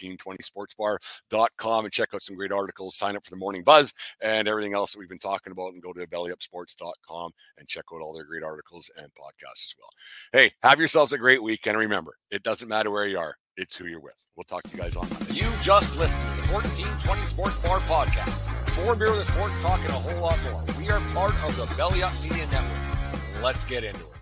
1420sportsbar.com 0.01 1.85
and 1.85 1.93
check 1.93 2.11
out 2.15 2.23
some 2.23 2.37
great 2.37 2.53
articles. 2.53 2.97
Sign 2.97 3.17
up 3.17 3.25
for 3.25 3.31
the 3.31 3.37
morning 3.37 3.63
buzz 3.63 3.93
and 4.21 4.49
everything 4.49 4.75
else 4.75 4.93
that 4.93 4.99
we've 4.99 5.09
been 5.09 5.19
talking 5.19 5.53
about 5.53 5.73
and 5.73 5.83
go 5.83 5.93
to 5.93 6.07
bellyupsports.com 6.07 7.33
and 7.59 7.69
check 7.69 7.85
out 7.93 8.01
all 8.01 8.13
their 8.13 8.25
great 8.25 8.43
articles 8.43 8.91
and 8.97 9.09
podcasts 9.09 9.67
as 9.67 9.75
well. 9.79 9.91
Hey, 10.33 10.53
have 10.63 10.79
yourselves 10.79 11.13
a 11.13 11.19
great 11.19 11.43
week. 11.43 11.67
And 11.67 11.77
remember, 11.79 12.17
it 12.31 12.43
doesn't 12.43 12.69
matter 12.69 12.91
where 12.91 13.07
you 13.07 13.19
are 13.19 13.37
it's 13.57 13.77
who 13.77 13.87
you're 13.87 14.01
with. 14.01 14.15
We'll 14.37 14.45
talk 14.45 14.63
to 14.65 14.77
you 14.77 14.83
guys 14.83 14.97
on 14.97 15.09
Monday. 15.09 15.35
You 15.35 15.51
just 15.63 15.99
listened 15.99 16.23
to 16.23 16.43
the 16.43 16.53
1420 16.53 17.27
Sports 17.27 17.59
Bar 17.61 17.81
podcast. 17.81 18.43
Four 18.71 18.97
beer 18.97 19.13
with 19.13 19.27
sports 19.27 19.59
talking 19.61 19.87
a 19.87 19.93
whole 19.93 20.21
lot 20.23 20.39
more. 20.45 20.65
We 20.79 20.91
are 20.91 21.01
part 21.13 21.35
of 21.45 21.57
the 21.57 21.73
Belly 21.77 22.03
Up 22.03 22.13
Media 22.23 22.47
Network. 22.47 23.43
Let's 23.43 23.65
get 23.65 23.85
into 23.85 24.01
it. 24.01 24.14